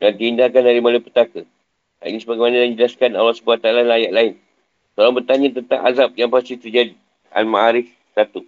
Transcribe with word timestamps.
dan 0.00 0.16
dihindarkan 0.16 0.64
dari 0.64 0.80
malapetaka. 0.80 1.44
Ini 2.00 2.18
sebagaimana 2.24 2.64
yang 2.64 2.72
dijelaskan 2.74 3.12
Allah 3.12 3.36
SWT 3.36 3.60
dalam 3.60 3.92
ayat 3.92 4.12
lain. 4.16 4.32
Seorang 4.96 5.14
bertanya 5.20 5.48
tentang 5.52 5.80
azab 5.84 6.16
yang 6.16 6.32
pasti 6.32 6.56
terjadi. 6.56 6.96
Al-Ma'arif 7.30 7.92
1. 8.16 8.40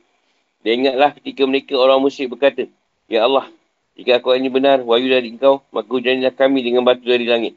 Dan 0.64 0.72
ingatlah 0.82 1.12
ketika 1.20 1.44
mereka 1.44 1.76
orang 1.76 2.00
musyrik 2.00 2.32
berkata, 2.32 2.64
Ya 3.06 3.28
Allah, 3.28 3.46
jika 3.92 4.24
aku 4.24 4.32
ini 4.32 4.48
benar, 4.48 4.80
wahyu 4.80 5.12
dari 5.12 5.36
engkau, 5.36 5.60
maka 5.68 5.86
hujanilah 5.92 6.32
kami 6.32 6.64
dengan 6.64 6.82
batu 6.82 7.04
dari 7.04 7.28
langit. 7.28 7.54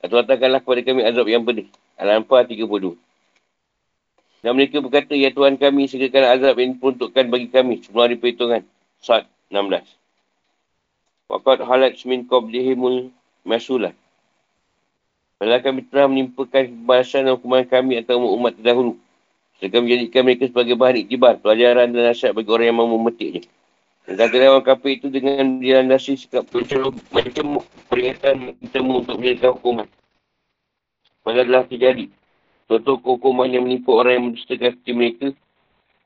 Atau 0.00 0.16
katakanlah 0.24 0.64
kepada 0.64 0.80
kami 0.80 1.04
azab 1.04 1.28
yang 1.28 1.44
pedih. 1.44 1.68
Al-Anfal 2.00 2.48
32. 2.48 2.96
Dan 4.40 4.52
mereka 4.56 4.80
berkata, 4.80 5.12
Ya 5.12 5.28
Tuhan 5.28 5.60
kami, 5.60 5.88
segerakan 5.88 6.24
azab 6.40 6.56
yang 6.56 6.76
diperuntukkan 6.76 7.24
bagi 7.28 7.48
kami 7.52 7.84
sebelum 7.84 8.02
hari 8.08 8.16
perhitungan. 8.16 8.62
Sa'ad 9.04 9.28
16. 9.52 9.84
Waqad 11.28 11.64
halat 11.64 11.96
min 12.04 12.28
qablihimul 12.28 13.12
masulah. 13.44 13.92
Padahal 15.38 15.60
kami 15.60 15.84
telah 15.86 16.08
menimpakan 16.08 16.72
kebalasan 16.72 17.28
dan 17.28 17.36
hukuman 17.36 17.68
kami 17.68 18.00
atau 18.00 18.16
umat 18.16 18.56
terdahulu. 18.56 18.96
Sedangkan 19.60 19.86
menjadikan 19.86 20.22
mereka 20.26 20.44
sebagai 20.50 20.74
bahan 20.74 21.04
iktibar, 21.06 21.38
pelajaran 21.38 21.92
dan 21.92 22.02
nasihat 22.10 22.32
bagi 22.32 22.50
orang 22.50 22.66
yang 22.72 22.78
mahu 22.80 22.98
memetiknya. 22.98 23.42
Dan 24.04 24.20
kata 24.20 24.36
orang 24.36 24.66
kafir 24.66 25.00
itu 25.00 25.08
dengan 25.08 25.60
dilandasi 25.64 26.20
sikap 26.20 26.44
macam 26.52 27.60
peringatan 27.88 28.52
kita 28.60 28.78
untuk 28.84 29.16
menjadikan 29.16 29.50
hukuman. 29.56 29.88
Padahal 31.24 31.46
telah 31.48 31.64
terjadi. 31.64 32.06
Contoh 32.68 33.00
hukuman 33.00 33.48
yang 33.48 33.64
menimpa 33.64 33.92
orang 33.92 34.12
yang 34.16 34.24
mendustakan 34.32 34.76
hati 34.76 34.92
mereka 34.92 35.26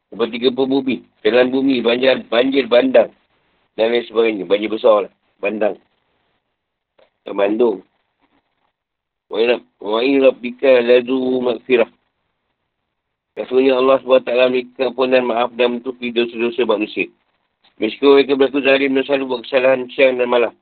seperti 0.09 0.37
gempa 0.41 0.62
bumi, 0.66 0.96
jalan 1.23 1.46
bumi, 1.51 1.77
banjir, 1.82 2.23
banjir 2.27 2.65
bandang 2.66 3.10
dan 3.74 3.87
lain 3.95 4.07
sebagainya. 4.07 4.45
Banjir 4.46 4.70
besar 4.70 5.07
lah. 5.07 5.12
Bandang. 5.43 5.79
Ke 7.28 7.37
Bandung. 7.37 7.84
Wa'i 9.28 10.16
rabbika 10.16 10.80
ladu 10.80 11.45
makfirah. 11.45 11.93
Rasulnya 13.37 13.76
Allah 13.76 14.01
SWT 14.01 14.32
memberikan 14.32 14.96
pun 14.96 15.12
dan 15.12 15.29
maaf 15.29 15.52
dan 15.54 15.76
menutupi 15.76 16.09
dosa-dosa 16.09 16.65
manusia. 16.65 17.12
Meskipun 17.76 18.16
mereka 18.18 18.32
berlaku 18.34 18.65
zalim 18.65 18.96
dan 18.96 19.04
selalu 19.04 19.24
buat 19.29 19.40
kesalahan 19.45 19.87
siang 19.93 20.16
dan 20.16 20.26
malam. 20.26 20.56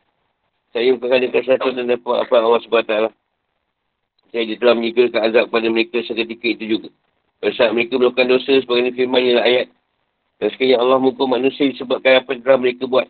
Saya 0.75 0.93
bukan 0.99 1.23
ada 1.23 1.31
kesatuan 1.31 1.73
dan 1.79 1.95
dapat 1.95 2.27
apa 2.27 2.35
Allah 2.37 2.61
SWT 2.67 2.95
saya 4.35 4.53
telah 4.59 4.75
menyegarkan 4.77 5.33
azab 5.33 5.49
kepada 5.49 5.67
mereka 5.73 5.97
seketika 6.05 6.47
itu 6.51 6.65
juga. 6.77 6.89
Saat 7.57 7.73
mereka 7.73 7.97
melakukan 7.97 8.27
dosa 8.27 8.53
sebagai 8.59 8.93
firman 8.93 9.23
ialah 9.23 9.45
ayat. 9.47 9.67
Dan 10.37 10.53
sekiranya 10.53 10.85
Allah 10.85 10.99
menghukum 11.01 11.33
manusia 11.33 11.71
disebabkan 11.73 12.21
apa 12.21 12.37
yang 12.37 12.43
telah 12.45 12.59
mereka 12.61 12.85
buat. 12.85 13.09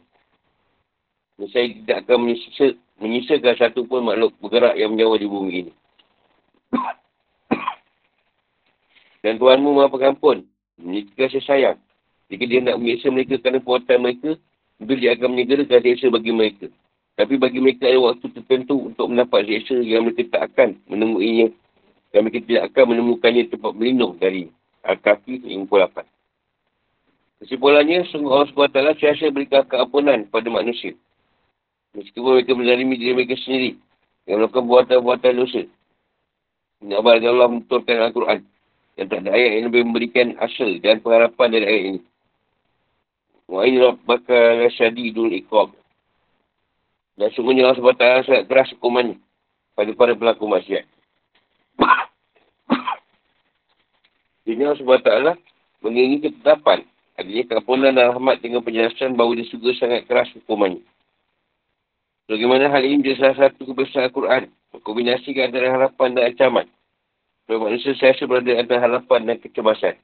Dan 1.40 1.46
saya 1.50 1.66
tidak 1.72 1.96
akan 2.06 2.16
menyisa, 2.22 2.78
menyisakan 3.00 3.54
satu 3.56 3.84
pun 3.84 4.04
makhluk 4.04 4.32
bergerak 4.40 4.74
yang 4.76 4.96
menjauh 4.96 5.16
di 5.20 5.28
bumi 5.28 5.52
ini. 5.64 5.72
Dan 9.26 9.42
Tuhanmu 9.42 9.74
maha 9.74 9.90
pengampun. 9.90 10.46
Jika 10.78 11.26
saya 11.32 11.42
sayang. 11.44 11.78
Jika 12.30 12.44
dia 12.46 12.60
nak 12.62 12.78
menyiksa 12.78 13.10
mereka 13.10 13.38
kerana 13.42 13.58
perbuatan 13.58 13.98
mereka, 14.02 14.30
maka 14.78 14.92
dia 14.98 15.10
akan 15.14 15.28
menyegerakan 15.34 15.80
siksa 15.82 16.06
bagi 16.10 16.30
mereka. 16.30 16.66
Tapi 17.16 17.34
bagi 17.40 17.58
mereka 17.58 17.88
ada 17.88 17.98
waktu 18.02 18.26
tertentu 18.34 18.92
untuk 18.92 19.08
mendapat 19.08 19.46
siksa 19.50 19.82
yang 19.82 20.06
mereka 20.06 20.30
tak 20.30 20.42
akan 20.52 20.78
menemuinya. 20.86 21.48
Dan 22.14 22.18
mereka 22.26 22.38
tidak 22.44 22.62
akan 22.70 22.84
menemukannya 22.94 23.42
tempat 23.50 23.70
berlindung 23.74 24.14
dari 24.20 24.46
Al-Kafi 24.86 25.42
58. 25.42 26.06
Kesimpulannya, 27.36 28.08
sungguh 28.08 28.32
Allah 28.32 28.48
SWT 28.48 29.02
siasa 29.02 29.28
berikan 29.28 29.66
keampunan 29.68 30.24
kepada 30.24 30.48
manusia. 30.48 30.96
Meskipun 31.96 32.36
mereka 32.36 32.52
menzalimi 32.52 33.00
diri 33.00 33.16
mereka 33.16 33.40
sendiri. 33.40 33.80
Yang 34.28 34.36
melakukan 34.44 34.64
buatan-buatan 34.68 35.32
dosa. 35.40 35.62
Ini 36.84 36.92
abad 36.92 37.24
Allah 37.24 37.48
menurunkan 37.48 37.96
Al-Quran. 38.04 38.38
Yang 39.00 39.06
tak 39.08 39.20
ada 39.24 39.30
ayat 39.32 39.50
yang 39.56 39.64
lebih 39.72 39.82
memberikan 39.88 40.26
asal 40.36 40.68
dan 40.84 41.00
pengharapan 41.00 41.48
dari 41.56 41.64
ayat 41.64 41.84
ini. 41.96 42.00
Wa'in 43.48 43.80
rabbaka 43.80 44.60
lasyadidul 44.60 45.32
iqab. 45.40 45.72
Dan 47.16 47.32
sungguhnya 47.32 47.64
Allah 47.64 47.80
SWT 47.80 48.28
sangat 48.28 48.44
keras 48.44 48.68
hukumannya 48.76 49.16
pada 49.72 49.88
para 49.96 50.12
pelaku 50.12 50.44
maksiat. 50.44 50.84
Ini 54.44 54.62
Allah 54.68 54.78
SWT 54.78 55.10
menginginkan 55.80 56.28
ketetapan. 56.28 56.84
Adanya 57.16 57.48
keampunan 57.48 57.96
dan 57.96 58.12
rahmat 58.12 58.44
dengan 58.44 58.60
penjelasan 58.60 59.16
bahawa 59.16 59.40
dia 59.40 59.48
juga 59.48 59.72
sangat 59.80 60.04
keras 60.04 60.28
hukumannya. 60.36 60.84
Bagaimana 62.26 62.66
hal 62.70 62.82
ini 62.82 63.02
menjadi 63.02 63.22
salah 63.22 63.36
satu 63.46 63.70
kebesaran 63.70 64.10
Al-Quran. 64.10 64.42
Mengkombinasikan 64.74 65.50
antara 65.50 65.68
harapan 65.70 66.08
dan 66.14 66.22
ancaman. 66.34 66.66
Sebab 67.46 67.58
manusia 67.62 67.94
saya 67.94 68.18
berada 68.26 68.52
antara 68.58 68.80
harapan 68.82 69.20
dan 69.30 69.36
kecemasan. 69.38 69.94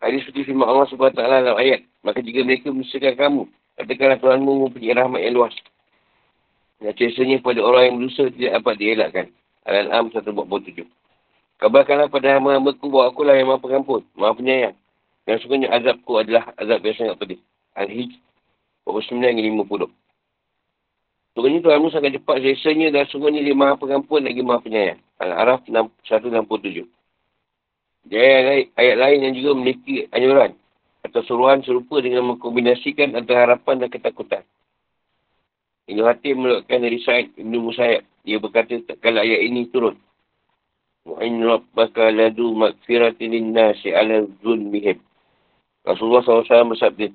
Hadis 0.00 0.24
seperti 0.24 0.52
firman 0.52 0.68
Allah 0.68 0.88
SWT 0.88 1.16
dalam 1.16 1.56
ayat. 1.60 1.84
Maka 2.00 2.24
jika 2.24 2.40
mereka 2.40 2.72
menyusahkan 2.72 3.16
kamu, 3.20 3.44
Katakanlah 3.76 4.16
Tuhanmu 4.24 4.52
mempunyai 4.66 4.96
rahmat 4.96 5.20
yang 5.20 5.36
luas. 5.36 5.52
Dan 6.80 6.96
cesanya 6.96 7.36
pada 7.44 7.60
orang 7.60 7.92
yang 7.92 7.94
berdosa 8.00 8.32
tidak 8.32 8.52
dapat 8.60 8.74
dielakkan. 8.80 9.26
Al-An'am 9.68 10.08
147. 10.12 10.88
Kabarkanlah 11.60 12.08
pada 12.08 12.36
hamba-hamba 12.36 12.72
ku 12.76 12.88
bahawa 12.88 13.12
akulah 13.12 13.36
yang 13.36 13.48
maha 13.48 13.60
pengampun, 13.60 14.04
maha 14.16 14.32
penyayang. 14.36 14.76
Dan 15.28 15.40
sungguhnya 15.40 15.72
azabku 15.72 16.20
adalah 16.20 16.52
azab 16.56 16.84
yang 16.84 16.96
sangat 16.96 17.16
pedih. 17.20 17.40
Al-Hij 17.76 18.16
49-50. 18.88 20.05
Sungguhnya 21.36 21.60
Tuhanmu 21.60 21.92
sangat 21.92 22.16
cepat 22.16 22.40
cesanya 22.40 22.88
dan 22.88 23.04
sungguhnya 23.12 23.44
dia 23.44 23.52
maha 23.52 23.76
pengampun 23.76 24.24
lagi 24.24 24.40
maha 24.40 24.64
penyayang. 24.64 24.96
Al-Araf 25.20 25.68
167. 25.68 26.88
Jadi 28.08 28.16
ayat, 28.16 28.72
ayat 28.72 28.96
lain 28.96 29.18
yang 29.20 29.34
juga 29.36 29.50
memiliki 29.52 30.08
anjuran 30.16 30.56
atau 31.04 31.20
suruhan 31.28 31.60
serupa 31.60 32.00
dengan 32.00 32.24
mengkombinasikan 32.32 33.12
antara 33.12 33.52
harapan 33.52 33.84
dan 33.84 33.92
ketakutan. 33.92 34.48
Ibn 35.92 36.08
Hatim 36.08 36.40
melakukan 36.40 36.80
dari 36.80 36.98
Sa'id 37.04 37.28
Ibn 37.36 37.52
Musayyab. 37.52 38.02
Dia 38.24 38.40
berkata, 38.40 38.80
kalau 39.04 39.20
ayat 39.20 39.40
ini 39.44 39.68
turun. 39.68 40.00
Wa'in 41.04 41.44
rabbaka 41.44 42.16
ladu 42.16 42.56
makfiratin 42.56 43.36
linnasi 43.36 43.92
ala 43.92 44.24
zulmihim. 44.40 45.04
Rasulullah 45.84 46.24
SAW 46.24 46.72
bersabda. 46.72 47.12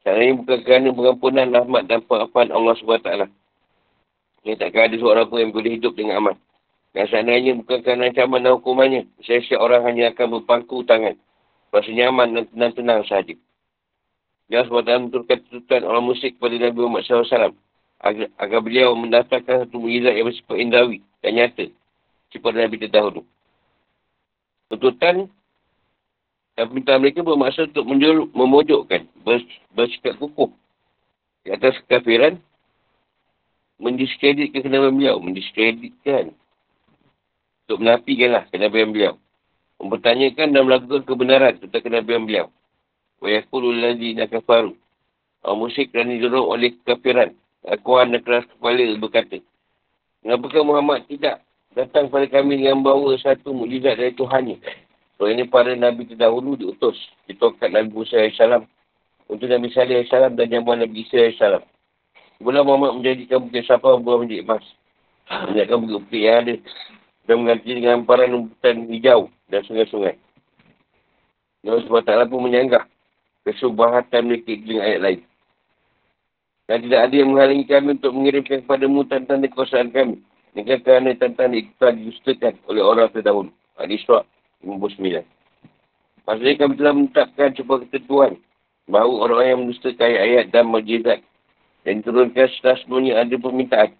Ini 0.00 0.32
bukan 0.42 0.58
kerana 0.64 0.96
pengampunan 0.96 1.52
rahmat 1.52 1.86
dan 1.86 2.00
pengapahan 2.08 2.50
Allah 2.56 2.74
SWT. 2.80 3.39
Ini 4.44 4.56
takkan 4.56 4.88
ada 4.88 4.96
seorang 4.96 5.26
pun 5.28 5.38
yang 5.40 5.52
boleh 5.52 5.76
hidup 5.76 5.92
dengan 5.92 6.24
aman. 6.24 6.36
Dan 6.90 7.06
seandainya 7.06 7.54
bukan 7.60 7.84
kerana 7.84 8.10
ancaman 8.10 8.40
dan 8.42 8.52
hukumannya. 8.58 9.02
Saya 9.22 9.40
orang 9.60 9.86
hanya 9.86 10.10
akan 10.10 10.40
berpangku 10.40 10.82
tangan. 10.88 11.14
Rasa 11.70 11.90
nyaman 11.92 12.34
dan 12.34 12.44
tenang-tenang 12.50 13.06
sahaja. 13.06 13.36
Dia 14.50 14.66
sebab 14.66 14.82
menurutkan 14.82 15.38
tuntutan 15.46 15.86
orang 15.86 16.02
musyrik 16.02 16.34
kepada 16.34 16.58
Nabi 16.58 16.78
Muhammad 16.82 17.06
SAW. 17.06 17.54
Agar, 18.00 18.26
agar 18.40 18.58
beliau 18.64 18.96
mendaftarkan 18.96 19.68
satu 19.68 19.76
mujizat 19.78 20.16
yang 20.18 20.26
bersifat 20.26 20.56
indawi 20.58 20.98
dan 21.22 21.30
nyata. 21.38 21.66
Sifat 22.34 22.52
Nabi 22.58 22.76
terdahulu. 22.80 23.22
Tuntutan 24.72 25.30
dan 26.58 26.64
permintaan 26.66 27.00
mereka 27.04 27.22
bermaksud 27.22 27.70
untuk 27.70 27.86
menjul, 27.86 28.16
memojokkan, 28.34 29.06
bers, 29.22 29.44
bersikap 29.72 30.18
kukuh 30.18 30.50
di 31.46 31.54
atas 31.54 31.78
kekafiran, 31.84 32.36
mendiskreditkan 33.80 34.60
kenabian 34.62 34.94
beliau, 35.00 35.16
mendiskreditkan 35.18 36.36
untuk 37.66 37.78
menafikanlah 37.80 38.44
kenabian 38.52 38.92
beliau 38.92 39.14
mempertanyakan 39.80 40.52
dan 40.52 40.62
melakukan 40.68 41.02
kebenaran 41.08 41.56
tentang 41.56 41.82
kenabian 41.82 42.28
beliau. 42.28 42.46
Wa 43.18 43.32
yakulul 43.32 43.80
ladhina 43.80 44.28
kafaru. 44.28 44.76
Orang 45.40 45.56
musyrik 45.56 45.88
dan 45.96 46.12
didorong 46.12 46.52
oleh 46.52 46.76
kekafiran. 46.84 47.32
Akuan 47.64 48.12
dan 48.12 48.20
keras 48.20 48.44
kepala 48.48 48.84
berkata. 49.00 49.40
Mengapakah 50.20 50.64
Muhammad 50.64 51.08
tidak 51.08 51.40
datang 51.72 52.12
kepada 52.12 52.28
kami 52.28 52.60
dengan 52.60 52.84
bawa 52.84 53.16
satu 53.16 53.56
mujizat 53.56 53.96
dari 53.96 54.12
Tuhannya. 54.12 54.60
So 55.16 55.28
ini 55.28 55.48
para 55.48 55.72
Nabi 55.72 56.08
terdahulu 56.08 56.60
diutus. 56.60 56.96
Ditokak 57.24 57.72
Nabi 57.72 57.88
Musa 57.88 58.20
AS. 58.20 58.64
Untuk 59.32 59.48
Nabi 59.48 59.72
Salih 59.72 60.04
AS 60.04 60.12
dan 60.12 60.48
jamuan 60.48 60.84
Nabi 60.84 61.08
Isa 61.08 61.32
AS. 61.32 61.64
Sebelum 62.40 62.64
Muhammad 62.64 63.04
menjadikan 63.04 63.44
bukit 63.44 63.68
sapa 63.68 64.00
buah 64.00 64.24
menjadi 64.24 64.48
emas. 64.48 64.64
Menjadikan 65.28 65.84
bukit-bukit 65.84 66.20
yang 66.24 66.36
ada. 66.40 66.54
Dan 67.28 67.34
mengganti 67.44 67.70
dengan 67.76 68.00
para 68.08 68.24
numputan 68.24 68.88
hijau 68.88 69.28
dan 69.52 69.60
sungai-sungai. 69.68 70.16
Allah 71.68 71.84
SWT 71.84 72.32
pun 72.32 72.40
menyanggah 72.40 72.88
kesubahatan 73.44 74.24
mereka 74.24 74.56
dengan 74.56 74.88
ayat 74.88 75.00
lain. 75.04 75.20
Dan 76.64 76.88
tidak 76.88 77.00
ada 77.04 77.14
yang 77.20 77.28
menghalangi 77.28 77.66
kami 77.68 77.88
untuk 78.00 78.12
mengirimkan 78.16 78.64
kepadamu 78.64 79.04
tanda-tanda 79.04 79.46
kekuasaan 79.52 79.92
kami. 79.92 80.16
Dengan 80.56 80.80
kerana 80.80 81.12
tanda-tanda 81.20 81.56
itu 81.60 81.70
telah 81.76 81.92
dijustakan 81.92 82.54
oleh 82.72 82.82
orang 82.82 83.12
terdahulu. 83.12 83.52
Al-Isra' 83.76 84.24
59. 84.64 85.28
Maksudnya 86.24 86.54
kami 86.56 86.72
telah 86.80 86.94
menetapkan 86.96 87.48
sebuah 87.52 87.78
ketentuan 87.84 88.40
bahawa 88.88 89.28
orang 89.28 89.44
yang 89.44 89.58
mendustakan 89.60 90.08
ayat-ayat 90.08 90.44
dan 90.56 90.64
majizat 90.72 91.20
dan 91.84 92.04
turunkan 92.04 92.46
setelah 92.56 92.76
semuanya 92.84 93.24
ada 93.24 93.34
permintaan 93.36 93.96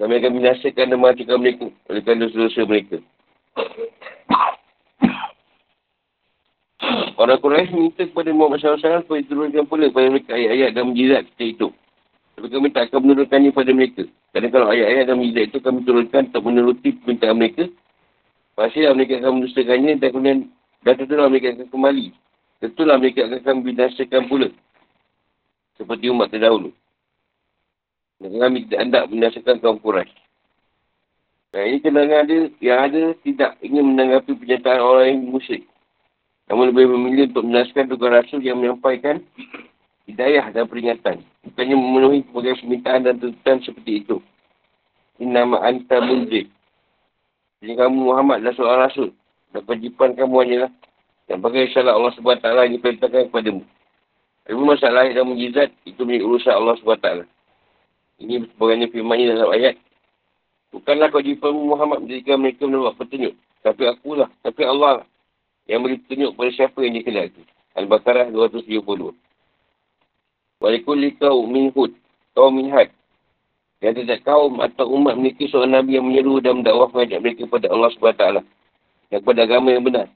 Kami 0.00 0.16
akan 0.16 0.32
binasakan 0.40 0.86
dan 0.88 0.96
matikan 0.96 1.36
mereka 1.36 1.68
oleh 1.92 2.00
kerana 2.00 2.24
dosa-dosa 2.24 2.64
mereka. 2.64 2.96
Orang 7.20 7.36
Quraisy 7.44 7.76
minta 7.76 8.08
kepada 8.08 8.32
Muhammad 8.32 8.64
SAW 8.64 9.04
supaya 9.04 9.20
turunkan 9.28 9.68
pula 9.68 9.92
pada 9.92 10.08
mereka 10.08 10.32
ayat-ayat 10.32 10.72
dan 10.72 10.88
mujizat 10.88 11.28
kita 11.36 11.44
itu. 11.52 11.68
Tapi 12.32 12.46
kami 12.48 12.72
tak 12.72 12.88
akan 12.88 13.04
menurunkannya 13.04 13.52
pada 13.52 13.70
mereka. 13.76 14.08
Kerana 14.32 14.48
kalau 14.48 14.66
ayat-ayat 14.72 15.04
dan 15.04 15.16
mujizat 15.20 15.44
itu 15.52 15.58
kami 15.60 15.84
turunkan 15.84 16.32
untuk 16.32 16.42
menuruti 16.48 16.96
permintaan 16.96 17.36
mereka, 17.36 17.68
pastilah 18.56 18.96
mereka 18.96 19.20
akan 19.20 19.32
mendustakannya 19.36 19.92
dan 20.00 20.08
kemudian 20.16 20.38
dan 20.80 20.94
tentulah 20.96 21.28
mereka 21.28 21.46
akan 21.52 21.68
kembali. 21.68 22.06
Tentulah 22.64 22.96
mereka 22.96 23.20
akan 23.28 23.56
binasakan 23.68 24.22
pula. 24.24 24.48
Seperti 25.80 26.12
umat 26.12 26.28
terdahulu. 26.28 26.76
Kami 28.20 28.68
tidak 28.68 28.80
hendak 28.84 29.08
binasakan 29.08 29.56
kaum 29.64 29.80
Quraisy. 29.80 30.12
Nah 31.50 31.62
ini 31.64 31.80
kenangan 31.80 32.28
ada 32.28 32.36
yang 32.60 32.78
ada 32.84 33.02
tidak 33.24 33.56
ingin 33.64 33.96
menanggapi 33.96 34.36
pernyataan 34.36 34.80
orang 34.84 35.06
yang 35.08 35.20
musyrik. 35.32 35.64
Namun 36.52 36.70
lebih 36.70 36.92
memilih 36.92 37.32
untuk 37.32 37.48
menjelaskan 37.48 37.88
tugas 37.88 38.12
rasul 38.12 38.44
yang 38.44 38.60
menyampaikan 38.60 39.24
hidayah 40.04 40.52
dan 40.52 40.68
peringatan. 40.68 41.24
Bukannya 41.48 41.76
memenuhi 41.80 42.20
sebagai 42.28 42.60
permintaan 42.60 43.00
dan 43.08 43.14
tuntutan 43.16 43.56
seperti 43.64 44.04
itu. 44.04 44.16
Ini 45.16 45.32
nama 45.32 45.64
anta 45.64 45.98
munjid. 46.04 46.52
Jadi 47.64 47.72
kamu 47.72 47.98
Muhammad 48.04 48.44
adalah 48.44 48.54
seorang 48.54 48.80
rasul. 48.84 49.08
Dan 49.50 49.64
kewajipan 49.64 50.14
kamu 50.14 50.34
hanyalah 50.44 50.70
dan 51.26 51.38
bagi 51.38 51.70
salah 51.70 51.94
Allah 51.94 52.10
SWT 52.14 52.46
yang 52.46 52.74
diperintahkan 52.78 53.30
kepada 53.30 53.48
mu. 53.54 53.62
Tapi 54.50 54.66
masalah 54.66 55.06
dan 55.06 55.30
mujizat 55.30 55.70
itu 55.86 56.02
milik 56.02 56.26
urusan 56.26 56.50
Allah 56.50 56.74
SWT. 56.82 57.22
Ini 58.18 58.50
sebagainya 58.50 58.90
firman 58.90 59.22
ini 59.22 59.30
dalam 59.30 59.54
ayat. 59.54 59.78
Bukanlah 60.74 61.06
kewajipan 61.14 61.54
Muhammad 61.54 62.02
menjadikan 62.02 62.42
mereka 62.42 62.66
menolak 62.66 62.98
petunjuk. 62.98 63.38
Tapi 63.62 63.86
akulah. 63.86 64.26
Tapi 64.42 64.66
Allah 64.66 64.90
lah 64.98 65.06
yang 65.70 65.86
beri 65.86 66.02
tunjuk 66.02 66.34
kepada 66.34 66.50
siapa 66.50 66.82
yang 66.82 66.98
dikehendaki. 66.98 67.46
Al-Baqarah 67.78 68.34
272. 68.34 69.14
Walikulli 70.58 71.14
kaum 71.22 71.46
min 71.46 71.70
hud, 71.70 71.94
kaum 72.34 72.58
min 72.58 72.74
had. 72.74 72.90
Yang 73.78 74.02
tidak 74.02 74.26
kaum 74.26 74.58
atau 74.58 74.90
umat 74.98 75.14
memiliki 75.14 75.46
seorang 75.46 75.78
Nabi 75.78 75.94
yang 75.94 76.10
menyeru 76.10 76.42
dan 76.42 76.58
mendakwah 76.58 76.90
mengajak 76.90 77.22
mereka 77.22 77.46
kepada 77.46 77.70
Allah 77.70 77.88
SWT. 77.94 78.24
Dan 79.14 79.18
kepada 79.22 79.46
agama 79.46 79.70
yang 79.70 79.86
benar. 79.86 80.10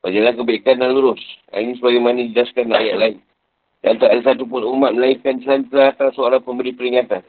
Pajalah 0.00 0.32
kebaikan 0.32 0.80
dan 0.80 0.96
lurus. 0.96 1.20
Ini 1.52 1.76
sebagaimana 1.76 2.24
dijelaskan 2.24 2.72
ayat 2.72 2.96
lain. 2.96 3.16
Dan 3.86 4.02
tak 4.02 4.10
ada 4.10 4.34
satu 4.34 4.50
pun 4.50 4.66
umat 4.66 4.98
melahirkan 4.98 5.38
selain 5.46 5.62
telah 5.70 5.94
seorang 6.10 6.42
pemberi 6.42 6.74
peringatan. 6.74 7.22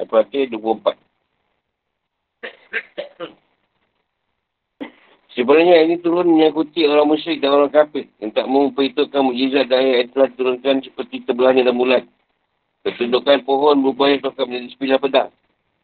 Al-Fatih 0.00 0.48
24. 0.56 0.96
Sebenarnya 5.36 5.84
ini 5.84 6.00
turun 6.00 6.32
menyangkuti 6.32 6.88
orang 6.88 7.12
musyrik 7.12 7.44
dan 7.44 7.52
orang 7.52 7.68
kafir 7.68 8.08
yang 8.24 8.32
tak 8.32 8.48
memperhitungkan 8.48 9.20
mujizat 9.20 9.68
dan 9.68 9.84
ayat 9.84 10.08
yang 10.08 10.10
telah 10.16 10.28
diturunkan 10.32 10.74
seperti 10.88 11.28
terbelahnya 11.28 11.68
dan 11.68 11.76
bulan. 11.76 12.02
Ketundukan 12.88 13.44
pohon 13.44 13.84
berubahnya 13.84 14.24
tokak 14.24 14.48
menjadi 14.48 14.68
sepilah 14.72 14.98
pedang. 15.04 15.30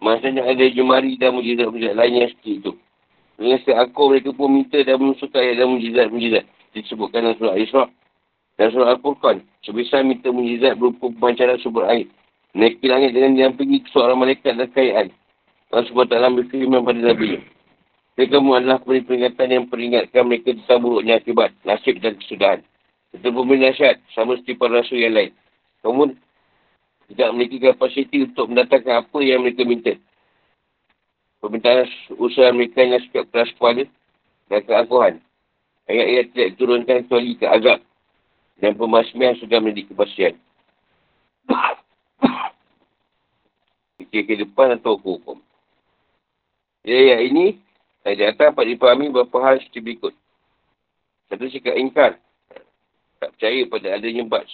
Maksudnya 0.00 0.40
ada 0.40 0.64
jemari 0.72 1.20
dan 1.20 1.36
mujizat-mujizat 1.36 1.94
lainnya 2.00 2.32
seperti 2.32 2.64
itu. 2.64 2.72
Dengan 3.36 3.60
setiap 3.60 3.92
akor 3.92 4.08
mereka 4.08 4.32
pun 4.32 4.48
minta 4.56 4.80
dan 4.80 4.96
menusukkan 5.04 5.36
ayat 5.36 5.56
dan 5.60 5.68
mujizat-mujizat. 5.68 6.44
Disebutkan 6.72 7.28
dalam 7.28 7.36
surah 7.36 7.60
Isra' 7.60 7.88
dan 8.58 8.70
surah 8.70 8.94
Al-Furqan. 8.94 9.42
Sebesar 9.66 10.06
minta 10.06 10.30
mujizat 10.30 10.78
berupa 10.78 11.10
pemancaran 11.10 11.58
sumber 11.58 11.90
air. 11.90 12.06
Naiki 12.54 12.86
langit 12.86 13.10
dengan 13.10 13.34
diampingi 13.34 13.82
seorang 13.90 14.14
malaikat 14.14 14.54
dan 14.54 14.70
kayaan. 14.70 15.08
Allah 15.74 15.90
SWT 15.90 16.14
berfirman 16.14 16.86
pada 16.86 17.00
Nabi. 17.02 17.42
Mereka 18.14 18.30
kamu 18.38 18.50
adalah 18.54 18.78
peri 18.78 19.02
peringatan 19.02 19.46
yang 19.50 19.64
peringatkan 19.66 20.22
mereka 20.22 20.54
tentang 20.54 20.86
buruknya 20.86 21.18
akibat, 21.18 21.50
nasib 21.66 21.98
dan 21.98 22.14
kesudahan. 22.14 22.62
Itu 23.10 23.26
pemberi 23.34 23.58
nasihat, 23.58 23.98
sama 24.14 24.38
seperti 24.38 24.54
para 24.54 24.78
rasul 24.78 25.02
yang 25.02 25.18
lain. 25.18 25.34
Kamu 25.82 26.14
tidak 27.10 27.28
memiliki 27.34 27.58
kapasiti 27.58 28.22
untuk 28.22 28.54
mendatangkan 28.54 29.02
apa 29.02 29.18
yang 29.18 29.42
mereka 29.42 29.66
minta. 29.66 29.98
Permintaan 31.42 31.90
usaha 32.22 32.54
mereka 32.54 32.86
yang 32.86 33.02
sikap 33.02 33.26
keras 33.34 33.50
kepala 33.58 33.82
dan 34.46 34.60
keangkuhan. 34.62 35.14
Ayat-ayat 35.90 36.26
tidak 36.32 36.48
diturunkan 36.54 36.96
kecuali 37.02 37.34
ke 37.34 37.46
azab 37.50 37.82
dan 38.58 38.78
pemasmian 38.78 39.34
sudah 39.38 39.58
menjadi 39.58 39.90
kepastian. 39.90 40.34
Fikir 43.98 44.22
ke 44.26 44.34
depan 44.46 44.78
atau 44.78 44.98
hukum. 44.98 45.38
Ya, 46.84 47.16
ya, 47.16 47.16
ini 47.24 47.58
di 48.04 48.22
atas 48.24 48.52
dapat 48.52 48.68
dipahami 48.68 49.08
beberapa 49.08 49.40
hal 49.40 49.56
seperti 49.58 49.80
berikut. 49.80 50.14
Satu 51.32 51.48
sikap 51.48 51.74
ingkar. 51.74 52.20
Tak 53.18 53.32
percaya 53.34 53.64
pada 53.64 53.88
adanya 53.96 54.28
bas. 54.28 54.50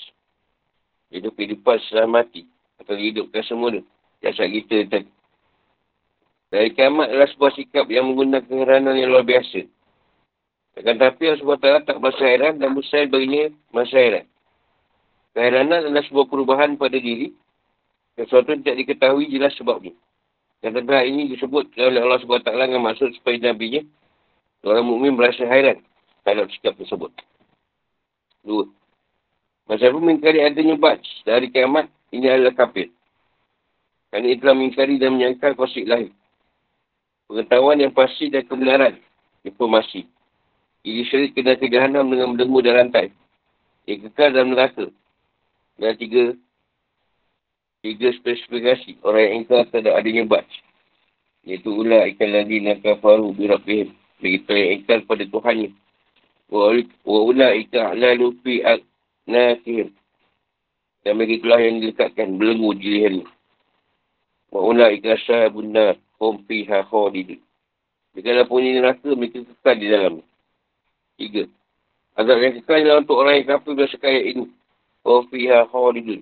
Hidup 1.11 1.35
kehidupan 1.35 1.83
setelah 1.83 2.23
mati. 2.23 2.47
Atau 2.79 2.95
hidupkan 2.95 3.43
semula. 3.43 3.83
Jasad 4.23 4.55
kita 4.55 4.87
tadi. 4.87 5.11
Dari 6.51 6.71
kiamat 6.75 7.11
adalah 7.11 7.31
sebuah 7.31 7.53
sikap 7.59 7.87
yang 7.91 8.11
menggunakan 8.11 8.47
keheranan 8.47 8.99
yang 8.99 9.11
luar 9.11 9.27
biasa. 9.27 9.67
Akan 10.81 10.97
tapi 10.97 11.29
Allah 11.29 11.45
SWT 11.45 11.85
tak 11.85 12.01
merasa 12.01 12.25
heran 12.25 12.57
dan 12.57 12.73
mustahil 12.73 13.13
baginya 13.13 13.53
merasa 13.69 14.01
heran. 14.01 14.25
Keheranan 15.37 15.85
adalah 15.85 16.05
sebuah 16.09 16.27
perubahan 16.33 16.81
pada 16.81 16.97
diri. 16.97 17.37
Sesuatu 18.17 18.53
yang 18.53 18.65
tidak 18.65 18.89
diketahui 18.89 19.29
jelas 19.29 19.53
sebabnya. 19.61 19.93
Dan 20.65 20.77
tentang 20.77 21.05
ini 21.05 21.29
disebut 21.37 21.73
oleh 21.77 22.01
Allah 22.01 22.21
SWT 22.21 22.49
dengan 22.49 22.81
maksud 22.85 23.13
supaya 23.17 23.37
Nabi-Nya 23.53 23.85
orang 24.65 24.85
mukmin 24.89 25.17
merasa 25.17 25.45
hairan 25.49 25.81
terhadap 26.25 26.49
sikap 26.53 26.77
tersebut. 26.77 27.13
Dua. 28.45 28.65
Masa 29.69 29.93
pun 29.93 30.03
mengingkari 30.05 30.41
adanya 30.45 30.77
bats 30.81 31.09
dari 31.25 31.49
kiamat, 31.53 31.89
ini 32.13 32.27
adalah 32.29 32.57
kafir. 32.57 32.89
Kerana 34.11 34.27
ia 34.27 34.37
telah 34.41 34.55
mengingkari 34.57 34.99
dan 34.99 35.15
menyangkal 35.15 35.55
kosik 35.55 35.87
lahir. 35.87 36.11
Pengetahuan 37.31 37.79
yang 37.79 37.95
pasti 37.95 38.27
dan 38.27 38.43
kebenaran 38.49 38.99
informasi. 39.47 40.09
Ia 40.81 41.05
disyarik 41.05 41.37
kena 41.37 41.61
kejahanam 41.61 42.09
dengan 42.09 42.33
berdengu 42.33 42.65
dan 42.65 42.75
rantai. 42.81 43.13
Ia 43.85 44.01
kekal 44.01 44.33
dalam 44.33 44.57
neraka. 44.57 44.89
Dan 45.77 45.93
tiga, 46.01 46.25
tiga 47.85 48.09
spesifikasi 48.17 49.01
orang 49.05 49.23
yang 49.25 49.35
ingkar 49.45 49.69
terhadap 49.69 50.01
adanya 50.01 50.25
baj. 50.25 50.49
Iaitu 51.45 51.73
ulah 51.73 52.09
ikan 52.17 52.33
lagi 52.33 52.65
nak 52.65 52.81
kafaru 52.81 53.33
birabihim. 53.37 53.93
Begitu 54.21 54.53
yang 54.53 54.71
ingkar 54.81 55.05
pada 55.05 55.25
Tuhannya. 55.25 55.73
Wa 56.53 56.73
ulah 57.05 57.53
ikan 57.65 57.97
lalu 57.97 58.37
fi 58.41 58.65
aknasihim. 58.65 59.93
Dan 61.01 61.17
begitulah 61.17 61.61
yang 61.61 61.81
dilekatkan 61.81 62.37
belenggu 62.37 62.77
di 62.77 62.87
lehernya. 62.89 63.27
Wa 64.53 64.65
ulah 64.65 64.93
ikan 64.97 65.17
sahabunna 65.29 65.97
hum 66.21 66.45
fiha 66.45 66.85
khadidun. 66.89 67.41
Jika 68.11 68.45
pun 68.45 68.61
ini 68.61 68.83
neraka, 68.83 69.09
mereka 69.15 69.45
kekal 69.45 69.77
di 69.79 69.87
dalam. 69.89 70.15
Tiga. 71.21 71.45
Azab 72.17 72.41
yang 72.41 72.57
kekal 72.57 72.81
adalah 72.81 73.05
untuk 73.05 73.17
orang 73.21 73.45
yang 73.45 73.47
kafir 73.53 73.77
berdasarkan 73.77 74.09
ayat 74.09 74.25
ini. 74.33 74.45
Hum 75.05 75.23
fiha 75.29 75.69
khadidun. 75.69 76.21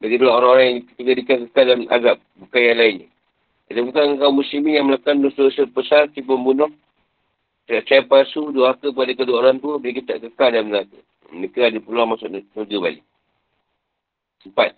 Jadi 0.00 0.14
dua 0.16 0.32
orang-orang 0.40 0.64
yang 0.64 0.78
dijadikan 0.96 1.38
kekal 1.48 1.64
dalam 1.68 1.84
azab. 1.92 2.16
Bukan 2.40 2.60
yang 2.64 2.78
lainnya. 2.80 3.08
Jadi 3.68 3.80
bukan 3.84 4.06
kaum 4.20 4.34
muslimin 4.40 4.76
yang 4.80 4.86
melakukan 4.88 5.20
dosa-dosa 5.20 5.64
besar, 5.72 6.02
tipu 6.12 6.36
membunuh. 6.40 6.72
Saya 7.68 8.04
palsu, 8.04 8.52
doaka 8.52 8.92
kepada 8.92 9.12
kedua 9.16 9.36
orang 9.40 9.56
tu, 9.60 9.76
mereka 9.80 10.04
tak 10.04 10.24
kekal 10.24 10.52
dalam 10.52 10.68
neraka. 10.72 11.00
Mereka 11.32 11.58
ada 11.68 11.78
peluang 11.80 12.08
masuk 12.12 12.28
neraka 12.28 12.76
balik. 12.80 13.04
Empat. 14.44 14.76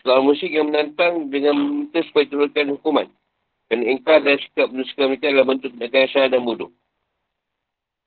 Seorang 0.00 0.24
musyrik 0.28 0.52
yang 0.52 0.68
menantang 0.68 1.32
dengan 1.32 1.56
minta 1.56 2.00
supaya 2.04 2.28
turunkan 2.28 2.76
hukuman. 2.76 3.08
Kerana 3.68 3.84
engkar 3.88 4.20
dan 4.20 4.36
sikap 4.40 4.68
menusukan 4.68 5.08
mereka 5.12 5.32
adalah 5.32 5.48
bentuk 5.48 5.72
tindakan 5.72 6.08
salah 6.12 6.28
dan 6.28 6.40
bodoh. 6.44 6.72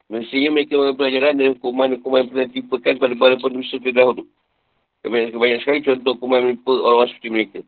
Mestinya 0.08 0.56
mereka 0.56 0.80
mengambil 0.80 0.98
pelajaran 1.04 1.36
dari 1.36 1.50
hukuman-hukuman 1.52 2.20
yang 2.24 2.30
pernah 2.32 2.50
tipukan 2.56 2.94
pada 2.96 3.14
para 3.20 3.36
penulis 3.36 3.72
terdahulu. 3.76 4.24
Kebanyakan 5.04 5.60
sekali 5.60 5.80
contoh 5.84 6.12
hukuman 6.16 6.40
menimpa 6.48 6.72
orang-orang 6.72 7.10
seperti 7.12 7.30
mereka. 7.30 7.60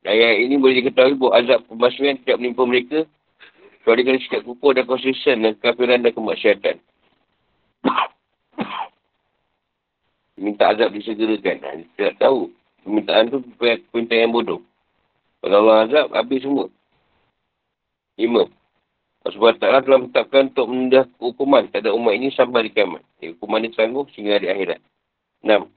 Ayat 0.00 0.48
ini 0.48 0.56
boleh 0.56 0.80
diketahui 0.80 1.20
bahawa 1.20 1.44
azab 1.44 1.60
pembasuhan 1.68 2.16
tidak 2.24 2.40
menimpa 2.40 2.64
mereka 2.64 2.98
kecuali 3.84 4.00
kerana 4.00 4.20
sikap 4.24 4.40
kukuh 4.48 4.72
dan 4.72 4.84
konsisten 4.88 5.36
dan 5.44 5.52
kafiran 5.60 6.00
dan 6.00 6.12
kemaksiatan. 6.16 6.76
Minta 10.40 10.72
azab 10.72 10.96
disegerakan. 10.96 11.56
Ha, 11.60 11.70
tidak 12.00 12.16
tahu. 12.16 12.48
Permintaan 12.80 13.28
tu 13.28 13.44
permintaan 13.60 14.24
yang 14.24 14.32
bodoh. 14.32 14.60
Kalau 15.44 15.68
Allah 15.68 15.84
azab, 15.84 16.06
habis 16.16 16.40
semua. 16.40 16.72
Lima. 18.16 18.48
Sebab 19.20 19.60
taklah 19.60 19.84
telah 19.84 19.98
menetapkan 20.00 20.48
untuk 20.48 20.66
menunda 20.72 21.04
hukuman 21.20 21.68
terhadap 21.68 21.92
umat 21.92 22.12
ini 22.16 22.32
sampai 22.32 22.66
di 22.66 22.70
kiamat. 22.72 23.04
Hukuman 23.20 23.60
ini 23.60 23.76
tangguh 23.76 24.08
sehingga 24.16 24.40
di 24.40 24.48
akhirat. 24.48 24.80
Enam. 25.44 25.68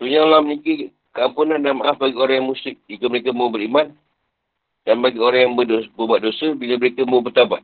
Sebenarnya 0.00 0.20
Allah 0.24 0.40
memiliki 0.40 0.88
keampunan 1.12 1.60
dan 1.60 1.76
maaf 1.76 2.00
bagi 2.00 2.16
orang 2.16 2.40
yang 2.40 2.48
musyrik 2.48 2.80
jika 2.88 3.06
mereka 3.12 3.36
mau 3.36 3.52
beriman 3.52 3.92
Dan 4.88 5.04
bagi 5.04 5.20
orang 5.20 5.52
yang 5.52 5.54
berdosa, 5.60 5.92
berbuat 5.92 6.20
dosa, 6.24 6.46
bila 6.56 6.80
mereka 6.80 7.04
mau 7.04 7.20
bertabat. 7.20 7.60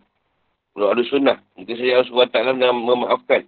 Kalau 0.76 0.92
ada 0.92 1.02
sunnah, 1.08 1.40
mungkin 1.56 1.74
saja 1.80 2.04
Allah 2.04 2.28
SWT 2.28 2.36
dan 2.60 2.76
memaafkan 2.76 3.42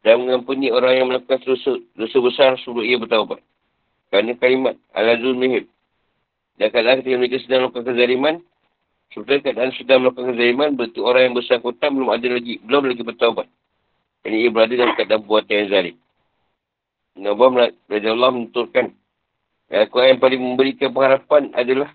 dan 0.00 0.14
mengampuni 0.24 0.72
orang 0.72 0.92
yang 0.96 1.06
melakukan 1.12 1.38
dosa, 1.44 1.76
dosa 1.92 2.16
besar 2.24 2.50
sebelum 2.64 2.88
ia 2.88 2.96
bertawabat. 2.96 3.44
Kerana 4.08 4.32
kalimat 4.40 4.74
Al-Azul 4.96 5.36
Mihib. 5.36 5.68
Dan 6.56 6.68
kadang 6.72 7.04
ketika 7.04 7.16
mereka 7.20 7.36
sedang 7.44 7.60
melakukan 7.68 7.84
kezaliman, 7.92 8.34
sebenarnya 9.12 9.44
keadaan 9.44 9.72
sedang 9.76 9.98
melakukan 10.04 10.32
kezaliman, 10.34 10.70
berarti 10.74 11.00
orang 11.00 11.22
yang 11.28 11.34
bersangkutan 11.36 11.90
belum 11.94 12.10
ada 12.10 12.28
lagi, 12.28 12.54
belum 12.64 12.82
lagi 12.88 13.02
bertawabat. 13.04 13.46
Jadi 14.22 14.36
ia 14.36 14.50
berada 14.50 14.74
dalam 14.74 14.94
keadaan 14.96 15.22
buatan 15.24 15.54
yang 15.54 15.68
zalim. 15.70 15.96
Nabi 17.12 17.44
Raja 17.92 18.08
Allah 18.12 18.30
menuturkan, 18.32 18.86
Aku 19.72 20.04
yang 20.04 20.20
paling 20.20 20.40
memberikan 20.40 20.92
pengharapan 20.92 21.48
adalah 21.56 21.88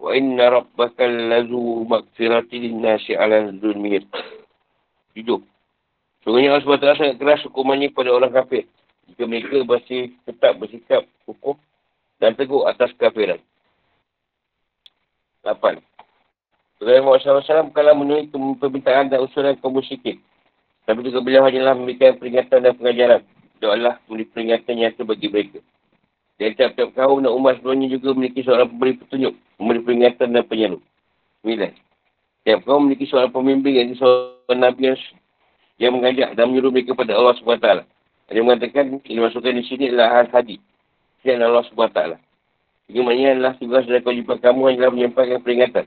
Wa 0.00 0.16
inna 0.16 0.48
rabbaka 0.48 1.04
lazu 1.04 1.84
makfirati 1.84 2.56
linnasi 2.56 3.12
ala 3.12 3.52
zulmihir. 3.60 4.08
Hidup. 5.12 5.44
Sebenarnya 6.24 6.56
Allah 6.56 6.64
SWT 6.64 6.96
sangat 6.96 7.16
keras 7.20 7.44
hukumannya 7.44 7.92
kepada 7.92 8.16
orang 8.16 8.32
kafir. 8.32 8.64
Jika 9.12 9.28
mereka 9.28 9.60
masih 9.68 10.16
tetap 10.24 10.56
bersikap 10.56 11.04
hukum 11.28 11.60
dan 12.16 12.32
teguh 12.32 12.64
atas 12.64 12.96
kafiran. 12.96 13.40
8. 15.44 15.80
Tuhan 16.80 17.04
Muhammad 17.04 17.44
SAW 17.44 17.68
bukanlah 17.68 17.92
menulis 17.92 18.32
permintaan 18.56 19.12
dan 19.12 19.20
usulan 19.20 19.52
kaum 19.60 19.76
musyrikin. 19.76 20.16
Tapi 20.88 21.04
juga 21.04 21.20
beliau 21.20 21.44
hanyalah 21.44 21.76
memberikan 21.76 22.16
peringatan 22.16 22.64
dan 22.64 22.72
pengajaran. 22.72 23.20
Doalah 23.60 24.00
memberi 24.08 24.24
peringatan 24.32 24.80
nyata 24.80 25.04
bagi 25.04 25.28
mereka. 25.28 25.60
Dan 26.40 26.56
tiap-tiap 26.56 26.96
kaum 26.96 27.20
dan 27.20 27.36
umat 27.36 27.60
sebelumnya 27.60 27.92
juga 27.92 28.16
memiliki 28.16 28.40
seorang 28.40 28.72
pemberi 28.72 28.96
petunjuk, 28.96 29.36
memberi 29.60 29.80
peringatan 29.84 30.32
dan 30.32 30.44
penyeru. 30.48 30.80
9. 31.44 31.68
Tiap 32.48 32.60
kaum 32.64 32.88
memiliki 32.88 33.04
seorang 33.12 33.28
pemimpin 33.28 33.72
yang 33.76 33.92
seorang 34.00 34.60
Nabi 34.64 34.80
yang 34.88 34.98
yang 35.76 35.92
mengajak 36.00 36.32
dan 36.32 36.48
menyuruh 36.48 36.72
mereka 36.72 36.96
kepada 36.96 37.12
Allah 37.12 37.36
SWT. 37.36 37.68
Dia 38.32 38.40
mengatakan, 38.40 39.04
ini 39.04 39.20
masukkan 39.20 39.52
di 39.52 39.64
sini 39.68 39.92
adalah 39.92 40.24
Al-Hadi. 40.24 40.56
Ini 41.28 41.44
Allah 41.44 41.64
SWT. 41.68 42.00
Ini 42.88 43.00
maknanya 43.04 43.30
adalah 43.36 43.52
tugas 43.60 43.84
dan 43.84 44.00
kewajipan 44.00 44.40
kamu 44.40 44.60
hanyalah 44.64 44.92
menyampaikan 44.96 45.38
peringatan. 45.44 45.84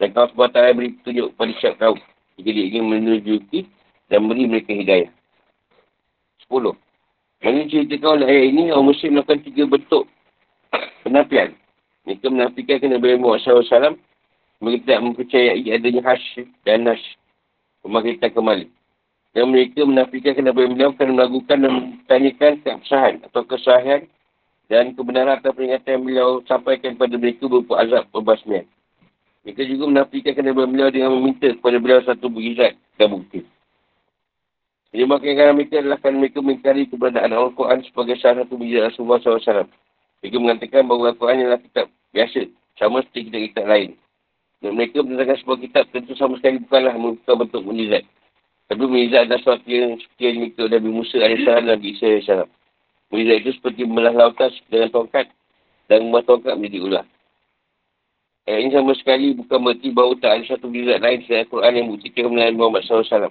Dan 0.00 0.16
kau 0.16 0.24
SWT 0.32 0.56
beri 0.56 0.96
petunjuk 0.96 1.36
kepada 1.36 1.52
siap 1.60 1.74
kau. 1.76 1.94
Jika 2.40 2.50
dia 2.56 2.64
ingin 2.72 2.88
menunjuki 2.88 3.68
dan 4.08 4.24
beri 4.24 4.48
mereka 4.48 4.72
hidayah. 4.72 5.12
Sepuluh. 6.40 6.72
Mengenai 7.44 7.68
cerita 7.68 8.00
kau 8.00 8.16
oleh 8.16 8.24
ayat 8.24 8.44
ini, 8.48 8.72
orang 8.72 8.88
muslim 8.88 9.20
melakukan 9.20 9.44
tiga 9.44 9.68
bentuk 9.68 10.08
penafian. 11.04 11.52
Mereka 12.08 12.26
menafikan 12.32 12.80
kena 12.80 12.96
beri 12.96 13.20
Muhammad 13.20 13.44
SAW. 13.44 14.00
Mereka 14.60 14.88
tidak 14.88 15.00
mempercayai 15.04 15.68
adanya 15.68 16.00
hash 16.04 16.40
dan 16.64 16.88
nash. 16.88 17.04
Pembangkitan 17.84 18.32
kembali. 18.32 18.66
Dan 19.30 19.52
mereka 19.52 19.84
menafikan 19.86 20.32
kenapa 20.32 20.64
beliau 20.64 20.90
kerana 20.96 21.12
melakukan 21.16 21.56
dan 21.60 21.70
mempertanyakan 21.70 22.52
keabsahan 22.66 23.14
atau 23.30 23.46
kesahihan 23.46 24.02
dan 24.66 24.90
kebenaran 24.96 25.38
atau 25.38 25.54
peringatan 25.54 26.02
beliau 26.02 26.42
sampaikan 26.50 26.98
kepada 26.98 27.14
mereka 27.14 27.46
berupa 27.46 27.78
azab 27.78 28.10
perbasmian. 28.10 28.66
Mereka 29.40 29.62
juga 29.72 29.84
menafikan 29.88 30.36
kenapa 30.36 30.68
beliau 30.68 30.92
dengan 30.92 31.16
meminta 31.16 31.48
kepada 31.48 31.76
beliau 31.80 32.00
satu 32.04 32.28
berizat 32.28 32.76
dan 33.00 33.08
bukti. 33.08 33.40
Jadi 34.90 35.04
makanya 35.06 35.54
mereka 35.54 35.80
adalah 35.80 35.98
kerana 36.02 36.18
mereka 36.18 36.38
mengingkari 36.42 36.82
keberadaan 36.90 37.30
Al-Quran 37.32 37.80
sebagai 37.88 38.18
salah 38.20 38.44
satu 38.44 38.60
berizat 38.60 38.92
Rasulullah 38.92 39.18
SAW. 39.22 39.70
Mereka 40.20 40.36
mengatakan 40.36 40.84
bahawa 40.84 41.16
Al-Quran 41.16 41.40
adalah 41.46 41.60
kitab 41.62 41.86
biasa, 42.12 42.40
sama 42.76 43.00
seperti 43.00 43.32
kitab-kitab 43.32 43.64
lain. 43.64 43.90
Dan 44.60 44.76
mereka 44.76 45.00
menentangkan 45.00 45.40
sebuah 45.40 45.58
kitab 45.64 45.84
tentu 45.88 46.12
sama 46.20 46.36
sekali 46.36 46.60
bukanlah 46.60 46.94
merupakan 47.00 47.36
bentuk 47.48 47.62
mujizat. 47.64 48.04
Tapi 48.70 48.86
Mujizat 48.86 49.26
adalah 49.26 49.40
sesuatu 49.42 49.66
yang 49.66 49.98
seperti 49.98 50.22
yang 50.22 50.36
oleh 50.46 50.70
Nabi 50.78 50.90
Musa 50.94 51.16
AS 51.18 51.42
dan 51.42 51.64
Nabi 51.66 51.86
Isa 51.96 52.06
AS. 52.06 52.28
Mujizat 53.08 53.36
itu 53.42 53.50
seperti 53.56 53.80
membelah 53.88 54.14
lautan 54.14 54.52
dengan 54.68 54.92
tongkat 54.92 55.26
dan 55.88 56.06
membuat 56.06 56.28
tongkat 56.28 56.54
menjadi 56.54 56.78
ular. 56.84 57.06
Ayat 58.50 58.66
ini 58.66 58.74
sama 58.74 58.98
sekali 58.98 59.30
bukan 59.38 59.62
berarti 59.62 59.88
bahawa 59.94 60.18
tak 60.18 60.32
ada 60.34 60.44
satu 60.50 60.66
mujizat 60.66 60.98
lain 60.98 61.22
selain 61.22 61.46
Al-Quran 61.46 61.70
yang 61.78 61.86
buktikan 61.94 62.22
kebenaran 62.26 62.58
Muhammad 62.58 62.82
SAW. 62.82 63.30